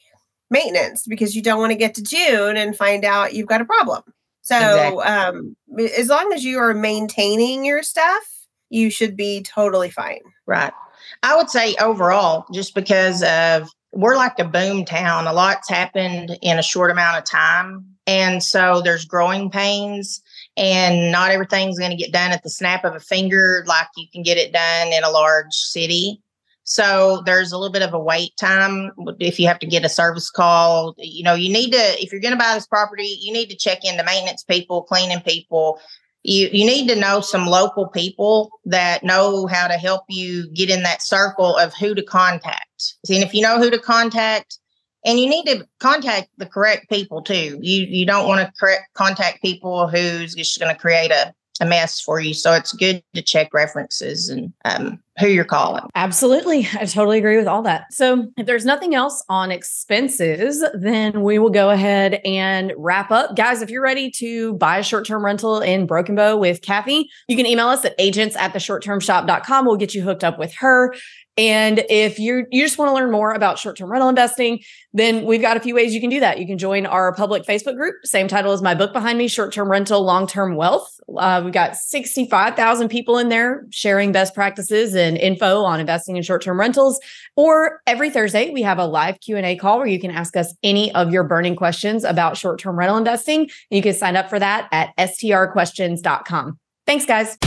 maintenance 0.50 1.06
because 1.06 1.36
you 1.36 1.42
don't 1.42 1.60
want 1.60 1.70
to 1.70 1.78
get 1.78 1.94
to 1.94 2.02
June 2.02 2.56
and 2.56 2.76
find 2.76 3.04
out 3.04 3.34
you've 3.34 3.46
got 3.46 3.60
a 3.60 3.64
problem. 3.64 4.02
So, 4.42 4.56
exactly. 4.56 5.04
um, 5.04 5.56
as 5.96 6.08
long 6.08 6.32
as 6.32 6.44
you 6.44 6.58
are 6.58 6.74
maintaining 6.74 7.64
your 7.64 7.82
stuff, 7.82 8.22
you 8.70 8.90
should 8.90 9.16
be 9.16 9.42
totally 9.42 9.90
fine. 9.90 10.22
Right. 10.46 10.72
I 11.22 11.36
would 11.36 11.50
say 11.50 11.76
overall, 11.76 12.46
just 12.52 12.74
because 12.74 13.22
of 13.22 13.68
we're 13.92 14.16
like 14.16 14.38
a 14.38 14.44
boom 14.44 14.84
town, 14.84 15.26
a 15.26 15.32
lot's 15.32 15.68
happened 15.68 16.38
in 16.42 16.58
a 16.58 16.62
short 16.62 16.90
amount 16.90 17.18
of 17.18 17.24
time 17.24 17.90
and 18.10 18.42
so 18.42 18.80
there's 18.82 19.04
growing 19.04 19.50
pains 19.50 20.20
and 20.56 21.12
not 21.12 21.30
everything's 21.30 21.78
going 21.78 21.92
to 21.92 21.96
get 21.96 22.12
done 22.12 22.32
at 22.32 22.42
the 22.42 22.50
snap 22.50 22.84
of 22.84 22.96
a 22.96 23.00
finger 23.00 23.64
like 23.68 23.86
you 23.96 24.06
can 24.12 24.24
get 24.24 24.36
it 24.36 24.52
done 24.52 24.92
in 24.92 25.04
a 25.04 25.10
large 25.10 25.52
city. 25.52 26.20
So 26.64 27.22
there's 27.24 27.52
a 27.52 27.58
little 27.58 27.72
bit 27.72 27.82
of 27.82 27.94
a 27.94 28.00
wait 28.00 28.32
time 28.36 28.90
if 29.20 29.38
you 29.38 29.46
have 29.46 29.60
to 29.60 29.66
get 29.66 29.84
a 29.84 29.88
service 29.88 30.28
call. 30.28 30.94
You 30.98 31.22
know, 31.22 31.34
you 31.34 31.52
need 31.52 31.70
to 31.70 32.02
if 32.02 32.10
you're 32.10 32.20
going 32.20 32.34
to 32.34 32.38
buy 32.38 32.54
this 32.54 32.66
property, 32.66 33.16
you 33.20 33.32
need 33.32 33.48
to 33.50 33.56
check 33.56 33.84
into 33.84 34.02
maintenance 34.02 34.42
people, 34.42 34.82
cleaning 34.82 35.20
people. 35.20 35.78
You 36.22 36.48
you 36.52 36.66
need 36.66 36.88
to 36.88 36.96
know 36.96 37.20
some 37.20 37.46
local 37.46 37.88
people 37.88 38.50
that 38.66 39.02
know 39.02 39.46
how 39.46 39.68
to 39.68 39.74
help 39.74 40.02
you 40.08 40.50
get 40.50 40.70
in 40.70 40.82
that 40.82 41.02
circle 41.02 41.56
of 41.56 41.72
who 41.74 41.94
to 41.94 42.02
contact. 42.02 42.94
And 43.08 43.22
if 43.22 43.32
you 43.32 43.42
know 43.42 43.58
who 43.58 43.70
to 43.70 43.78
contact, 43.78 44.58
and 45.04 45.18
you 45.18 45.28
need 45.28 45.46
to 45.46 45.66
contact 45.78 46.28
the 46.36 46.46
correct 46.46 46.90
people 46.90 47.22
too. 47.22 47.58
You 47.62 47.86
you 47.86 48.06
don't 48.06 48.28
want 48.28 48.46
to 48.46 48.52
correct, 48.58 48.92
contact 48.94 49.42
people 49.42 49.88
who's 49.88 50.34
just 50.34 50.58
going 50.60 50.74
to 50.74 50.80
create 50.80 51.10
a 51.10 51.32
a 51.60 51.66
mess 51.66 52.00
for 52.00 52.20
you. 52.20 52.34
So 52.34 52.52
it's 52.52 52.72
good 52.72 53.02
to 53.14 53.22
check 53.22 53.52
references 53.52 54.28
and 54.28 54.52
um, 54.64 54.98
who 55.18 55.28
you're 55.28 55.44
calling. 55.44 55.84
Absolutely. 55.94 56.66
I 56.72 56.86
totally 56.86 57.18
agree 57.18 57.36
with 57.36 57.46
all 57.46 57.62
that. 57.62 57.92
So 57.92 58.28
if 58.36 58.46
there's 58.46 58.64
nothing 58.64 58.94
else 58.94 59.22
on 59.28 59.50
expenses, 59.50 60.64
then 60.74 61.22
we 61.22 61.38
will 61.38 61.50
go 61.50 61.70
ahead 61.70 62.20
and 62.24 62.72
wrap 62.76 63.10
up. 63.10 63.36
Guys, 63.36 63.60
if 63.60 63.70
you're 63.70 63.82
ready 63.82 64.10
to 64.12 64.54
buy 64.54 64.78
a 64.78 64.82
short 64.82 65.06
term 65.06 65.24
rental 65.24 65.60
in 65.60 65.86
Broken 65.86 66.14
Bow 66.14 66.36
with 66.38 66.62
Kathy, 66.62 67.08
you 67.28 67.36
can 67.36 67.46
email 67.46 67.68
us 67.68 67.84
at 67.84 67.94
agents 67.98 68.36
at 68.36 68.52
the 68.52 68.58
shorttermshop.com. 68.58 69.66
We'll 69.66 69.76
get 69.76 69.94
you 69.94 70.02
hooked 70.02 70.24
up 70.24 70.38
with 70.38 70.54
her. 70.54 70.94
And 71.36 71.84
if 71.88 72.18
you 72.18 72.46
you 72.50 72.62
just 72.62 72.76
want 72.78 72.90
to 72.90 72.94
learn 72.94 73.10
more 73.10 73.32
about 73.32 73.58
short-term 73.58 73.90
rental 73.90 74.08
investing, 74.08 74.60
then 74.92 75.24
we've 75.24 75.40
got 75.40 75.56
a 75.56 75.60
few 75.60 75.74
ways 75.74 75.94
you 75.94 76.00
can 76.00 76.10
do 76.10 76.20
that. 76.20 76.38
You 76.38 76.46
can 76.46 76.58
join 76.58 76.86
our 76.86 77.14
public 77.14 77.44
Facebook 77.44 77.76
group, 77.76 77.94
same 78.04 78.28
title 78.28 78.52
as 78.52 78.60
my 78.60 78.74
book 78.74 78.92
behind 78.92 79.18
me, 79.18 79.28
Short-Term 79.28 79.70
Rental, 79.70 80.02
Long-Term 80.02 80.56
Wealth. 80.56 80.98
Uh, 81.16 81.40
we've 81.44 81.52
got 81.52 81.76
65,000 81.76 82.88
people 82.88 83.16
in 83.18 83.28
there 83.28 83.66
sharing 83.70 84.12
best 84.12 84.34
practices 84.34 84.94
and 84.94 85.16
info 85.16 85.62
on 85.62 85.80
investing 85.80 86.16
in 86.16 86.22
short-term 86.22 86.58
rentals. 86.58 87.00
Or 87.36 87.80
every 87.86 88.10
Thursday, 88.10 88.50
we 88.50 88.62
have 88.62 88.78
a 88.78 88.86
live 88.86 89.20
Q&A 89.20 89.56
call 89.56 89.78
where 89.78 89.86
you 89.86 90.00
can 90.00 90.10
ask 90.10 90.36
us 90.36 90.54
any 90.62 90.92
of 90.94 91.12
your 91.12 91.24
burning 91.24 91.56
questions 91.56 92.04
about 92.04 92.36
short-term 92.36 92.78
rental 92.78 92.98
investing. 92.98 93.48
You 93.70 93.82
can 93.82 93.94
sign 93.94 94.16
up 94.16 94.28
for 94.28 94.38
that 94.38 94.68
at 94.72 94.94
strquestions.com. 94.98 96.58
Thanks, 96.86 97.06
guys. 97.06 97.38